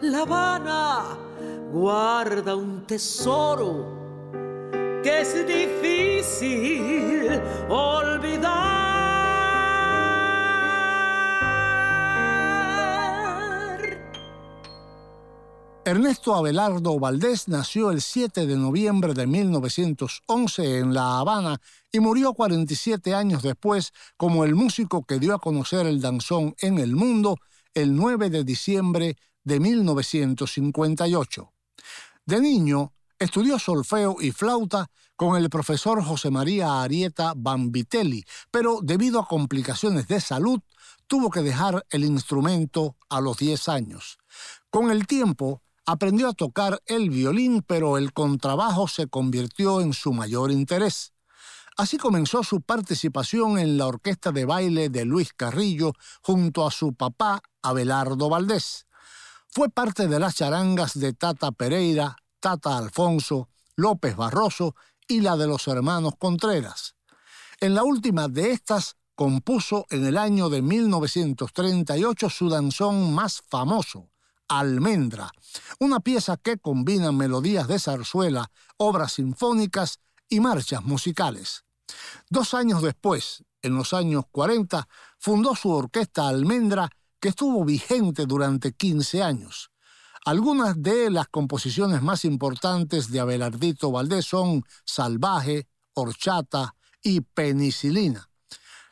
La 0.00 0.22
Habana 0.22 1.18
guarda 1.70 2.56
un 2.56 2.86
tesoro 2.86 3.99
que 5.02 5.20
es 5.20 5.34
difícil 5.46 7.40
olvidar. 7.68 8.80
Ernesto 15.84 16.34
Abelardo 16.34 16.98
Valdés 17.00 17.48
nació 17.48 17.90
el 17.90 18.00
7 18.00 18.46
de 18.46 18.56
noviembre 18.56 19.14
de 19.14 19.26
1911 19.26 20.78
en 20.78 20.94
La 20.94 21.18
Habana 21.18 21.60
y 21.90 21.98
murió 22.00 22.34
47 22.34 23.14
años 23.14 23.42
después 23.42 23.92
como 24.16 24.44
el 24.44 24.54
músico 24.54 25.04
que 25.04 25.18
dio 25.18 25.34
a 25.34 25.40
conocer 25.40 25.86
el 25.86 26.00
danzón 26.00 26.54
en 26.60 26.78
el 26.78 26.94
mundo 26.94 27.38
el 27.74 27.96
9 27.96 28.30
de 28.30 28.44
diciembre 28.44 29.16
de 29.42 29.58
1958. 29.58 31.52
De 32.26 32.40
niño, 32.40 32.92
estudió 33.20 33.58
solfeo 33.58 34.16
y 34.18 34.32
flauta 34.32 34.90
con 35.14 35.36
el 35.36 35.50
profesor 35.50 36.02
José 36.02 36.30
María 36.30 36.82
Arieta 36.82 37.34
Bambitelli, 37.36 38.24
pero 38.50 38.80
debido 38.82 39.20
a 39.20 39.28
complicaciones 39.28 40.08
de 40.08 40.20
salud, 40.20 40.58
tuvo 41.06 41.30
que 41.30 41.42
dejar 41.42 41.84
el 41.90 42.04
instrumento 42.04 42.96
a 43.10 43.20
los 43.20 43.36
10 43.36 43.68
años. 43.68 44.18
Con 44.70 44.90
el 44.90 45.06
tiempo, 45.06 45.62
aprendió 45.84 46.28
a 46.28 46.32
tocar 46.32 46.80
el 46.86 47.10
violín, 47.10 47.62
pero 47.66 47.98
el 47.98 48.12
contrabajo 48.14 48.88
se 48.88 49.06
convirtió 49.06 49.82
en 49.82 49.92
su 49.92 50.12
mayor 50.12 50.50
interés. 50.50 51.12
Así 51.76 51.98
comenzó 51.98 52.42
su 52.42 52.62
participación 52.62 53.58
en 53.58 53.76
la 53.76 53.86
orquesta 53.86 54.32
de 54.32 54.46
baile 54.46 54.88
de 54.88 55.04
Luis 55.04 55.32
Carrillo 55.34 55.92
junto 56.22 56.66
a 56.66 56.70
su 56.70 56.94
papá 56.94 57.42
Abelardo 57.62 58.28
Valdés. 58.30 58.86
Fue 59.48 59.68
parte 59.68 60.08
de 60.08 60.20
las 60.20 60.36
charangas 60.36 60.98
de 60.98 61.12
Tata 61.12 61.52
Pereira, 61.52 62.16
Tata 62.40 62.76
Alfonso, 62.76 63.48
López 63.76 64.16
Barroso 64.16 64.74
y 65.06 65.20
la 65.20 65.36
de 65.36 65.46
los 65.46 65.68
hermanos 65.68 66.14
Contreras. 66.18 66.96
En 67.60 67.74
la 67.74 67.84
última 67.84 68.28
de 68.28 68.52
estas 68.52 68.96
compuso 69.14 69.86
en 69.90 70.06
el 70.06 70.16
año 70.16 70.48
de 70.48 70.62
1938 70.62 72.30
su 72.30 72.48
danzón 72.48 73.14
más 73.14 73.42
famoso, 73.46 74.08
Almendra, 74.48 75.30
una 75.78 76.00
pieza 76.00 76.38
que 76.38 76.56
combina 76.56 77.12
melodías 77.12 77.68
de 77.68 77.78
zarzuela, 77.78 78.50
obras 78.78 79.12
sinfónicas 79.12 80.00
y 80.28 80.40
marchas 80.40 80.82
musicales. 80.82 81.64
Dos 82.30 82.54
años 82.54 82.82
después, 82.82 83.44
en 83.62 83.74
los 83.74 83.92
años 83.92 84.24
40, 84.30 84.88
fundó 85.18 85.54
su 85.54 85.70
orquesta 85.70 86.26
Almendra, 86.26 86.88
que 87.20 87.28
estuvo 87.28 87.64
vigente 87.64 88.24
durante 88.24 88.72
15 88.72 89.22
años. 89.22 89.70
Algunas 90.26 90.80
de 90.82 91.10
las 91.10 91.28
composiciones 91.28 92.02
más 92.02 92.26
importantes 92.26 93.10
de 93.10 93.20
Abelardito 93.20 93.90
Valdés 93.90 94.26
son 94.26 94.64
Salvaje, 94.84 95.66
Horchata 95.94 96.74
y 97.02 97.22
Penicilina. 97.22 98.28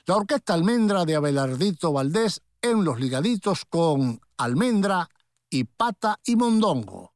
La 0.06 0.16
orquesta 0.16 0.54
Almendra 0.54 1.04
de 1.04 1.16
Abelardito 1.16 1.92
Valdés 1.92 2.40
en 2.62 2.82
los 2.82 2.98
ligaditos 2.98 3.66
con 3.66 4.20
Almendra 4.38 5.06
y 5.50 5.64
Pata 5.64 6.18
y 6.24 6.34
Mondongo. 6.34 7.12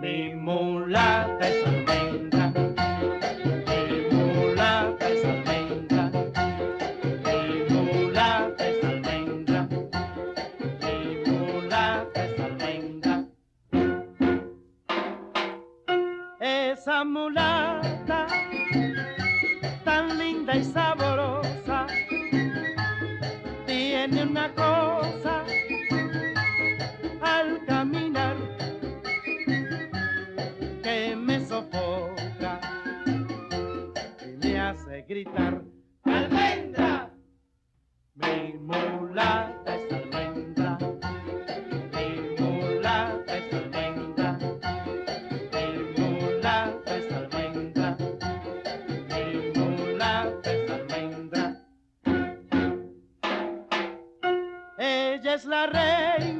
Mi 0.00 0.34
mulata 0.34 1.48
es 1.48 1.73
linda 20.54 20.56
y 20.56 20.64
sabrosa 20.64 21.86
tiene 23.66 24.22
una 24.22 24.52
cosa 24.54 25.44
al 27.20 27.64
caminar 27.66 28.36
que 30.82 31.16
me 31.16 31.44
sofoca 31.46 32.60
y 34.24 34.36
me 34.46 34.60
hace 34.60 35.02
gritar 35.02 35.62
almendra 36.04 37.10
mi 38.14 38.58
la 55.46 55.66
reina 55.66 56.33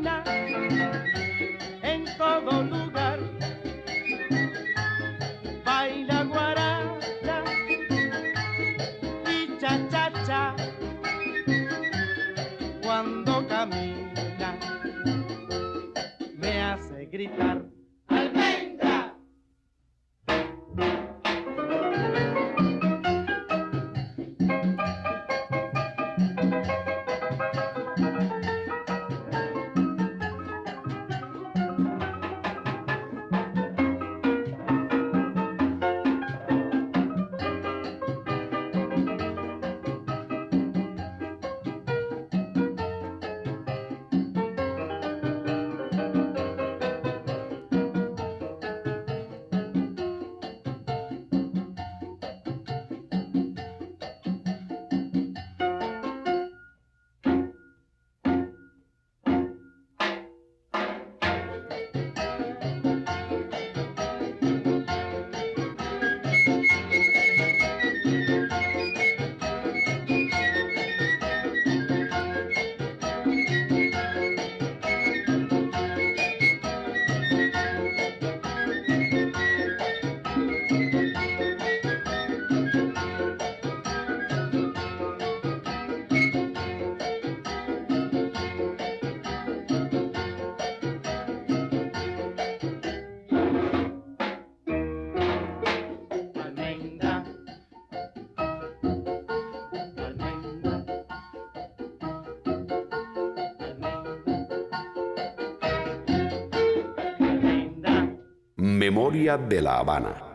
Memoria 108.95 109.36
de 109.36 109.61
la 109.61 109.78
Habana. 109.80 110.34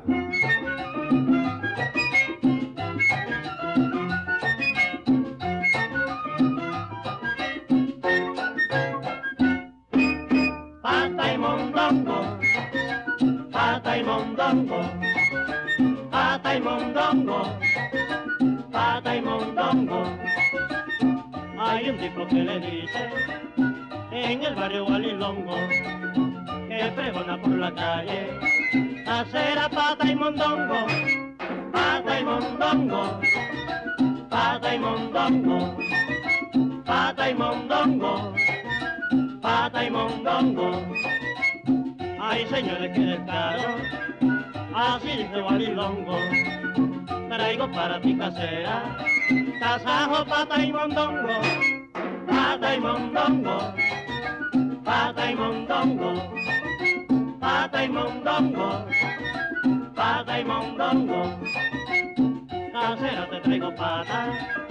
La 27.69 27.75
calle. 27.75 28.39
Pata 29.71 30.05
y 30.05 30.15
mondongo, 30.15 30.87
pata 31.71 32.19
y 32.19 32.23
mondongo, 32.23 33.19
pata 34.29 34.75
y 34.75 34.79
mondongo, 34.79 35.77
pata 36.85 37.29
y 37.29 37.35
mondongo, 37.35 38.33
pata 39.41 39.83
y 39.83 39.89
mondongo. 39.89 40.71
Ay, 42.19 42.45
señores, 42.49 42.91
que 42.93 43.01
descaro, 43.01 43.75
así 44.73 45.07
dice 45.07 45.41
Gualilongo. 45.41 46.17
Traigo 47.29 47.71
para 47.71 48.01
ti 48.01 48.17
casera, 48.17 48.97
tasajo, 49.59 50.25
pata 50.25 50.63
y 50.63 50.71
mondongo, 50.71 51.41
pata, 64.09 64.65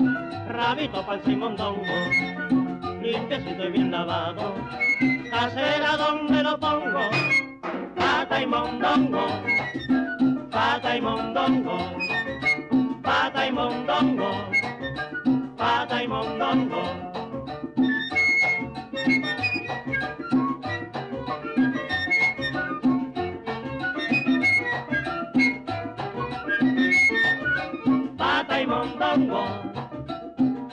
rabito, 0.49 1.07
panza 1.07 1.31
y 1.31 1.37
mondongo, 1.37 1.97
limpiecito 3.03 3.65
y 3.65 3.71
bien 3.71 3.91
lavado. 3.91 4.55
Casera, 5.31 5.97
¿dónde 5.97 6.43
lo 6.43 6.59
pongo? 6.59 7.01
Pata 7.97 8.43
y 8.43 8.47
mondongo, 8.47 9.27
pata 10.51 10.97
y 10.97 11.01
mondongo, 11.01 11.79
pata 13.03 13.47
y 13.47 13.53
mondongo, 13.53 14.31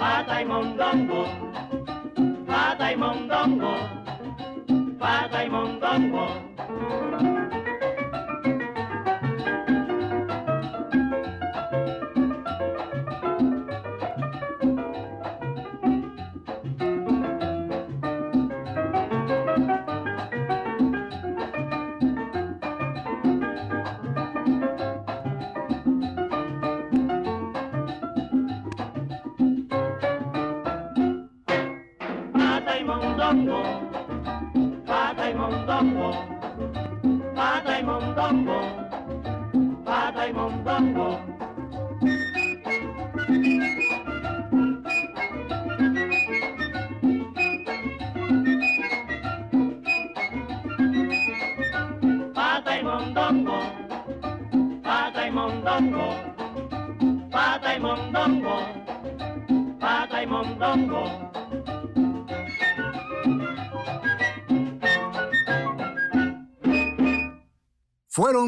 pata 0.05 0.39
y 0.39 0.45
mondongo, 0.45 1.25
pata 2.45 2.91
y 2.91 2.95
mondongo, 2.95 3.73
pata 4.99 5.43
y 5.43 5.49
mondongo. 5.49 7.34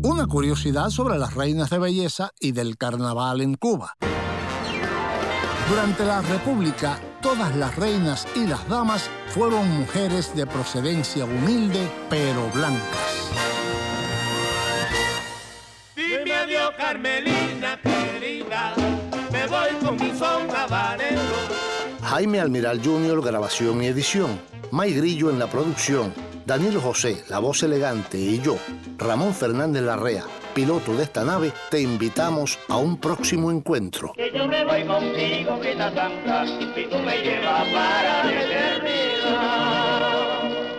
Una 0.04 0.28
curiosidad 0.28 0.90
sobre 0.90 1.18
las 1.18 1.36
reinas 1.36 1.70
de 1.70 1.80
belleza 1.80 2.32
y 2.38 2.52
del 2.52 2.76
carnaval 2.76 3.40
en 3.40 3.56
Cuba. 3.56 3.94
Durante 5.70 6.04
la 6.04 6.22
República, 6.22 7.00
todas 7.22 7.56
las 7.56 7.74
reinas 7.78 8.28
y 8.36 8.46
las 8.46 8.68
damas 8.68 9.10
fueron 9.30 9.70
mujeres 9.70 10.36
de 10.36 10.46
procedencia 10.46 11.24
humilde 11.24 11.90
pero 12.10 12.52
blancas. 12.52 13.13
Adiós, 16.44 16.72
Carmelina 16.78 17.80
querida, 17.82 18.74
me 19.32 19.48
voy 19.48 19.70
con 19.84 19.96
mi 19.96 20.12
son 20.18 20.50
habanero. 20.56 21.22
Jaime 22.02 22.40
Almiral 22.40 22.82
Jr., 22.84 23.22
grabación 23.24 23.82
y 23.84 23.88
edición. 23.88 24.40
May 24.72 24.94
Grillo 24.94 25.30
en 25.30 25.40
la 25.40 25.48
producción. 25.48 26.14
Daniel 26.46 26.78
José, 26.78 27.24
la 27.30 27.40
voz 27.40 27.64
elegante, 27.64 28.18
y 28.18 28.42
yo, 28.42 28.58
Ramón 28.98 29.34
Fernández 29.34 29.82
Larrea, 29.84 30.26
piloto 30.54 30.94
de 30.94 31.04
esta 31.04 31.24
nave, 31.24 31.54
te 31.72 31.80
invitamos 31.80 32.60
a 32.68 32.76
un 32.76 32.98
próximo 32.98 33.50
encuentro. 33.50 34.12
Que 34.14 34.30
yo 34.36 34.46
me 34.46 34.66
voy 34.66 34.86
contigo, 34.86 35.58
santa, 35.64 36.46
y 36.46 36.86
tú 36.90 36.98
me 36.98 37.22
llevas 37.22 37.64
para 37.70 38.26
la 38.26 38.44
eternidad. 38.44 39.64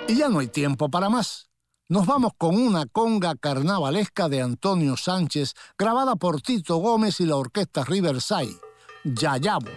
Y 0.09 0.17
ya 0.17 0.29
no 0.29 0.41
hay 0.41 0.49
tiempo 0.49 0.91
para 0.91 1.09
más. 1.09 1.49
Nos 1.87 2.07
vamos 2.07 2.32
con 2.39 2.57
una 2.57 2.87
conga 2.87 3.35
carnavalesca 3.35 4.30
de 4.30 4.41
Antonio 4.41 4.97
Sánchez, 4.97 5.53
grabada 5.76 6.16
por 6.16 6.41
Tito 6.41 6.76
Gómez 6.76 7.20
y 7.20 7.26
la 7.26 7.37
orquesta 7.37 7.85
Riverside. 7.85 8.57
Yayabo. 9.05 9.68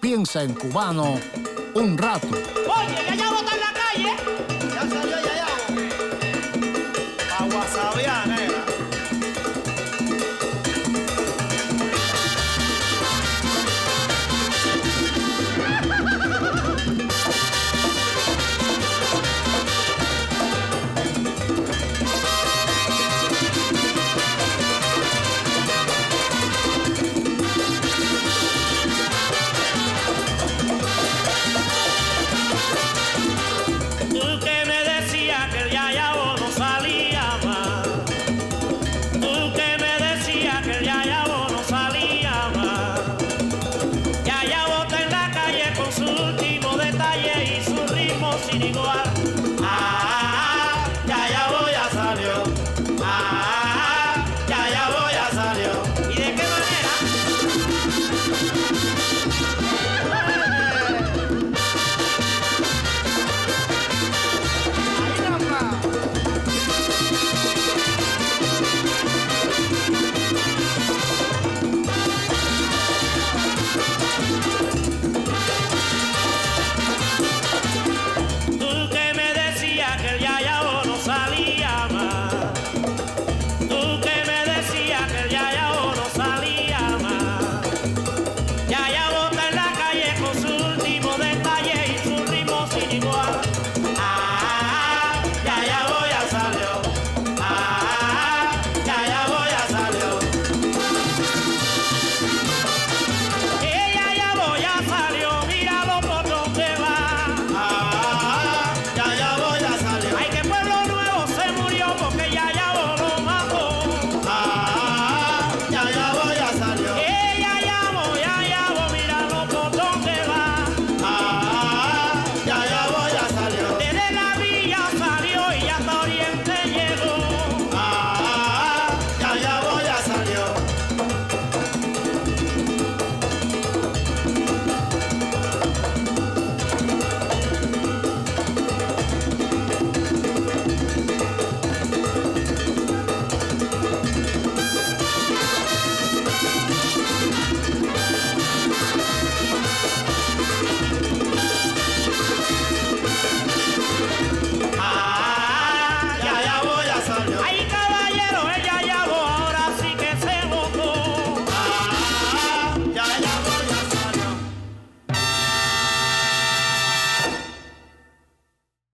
Piensa 0.00 0.42
en 0.42 0.54
cubano 0.54 1.20
un 1.74 1.96
rato. 1.96 2.26
Oye, 2.26 2.96
Yayabo 3.10 3.36
está 3.36 3.54
en 3.54 3.60
la 3.60 3.72
calle. 3.72 4.45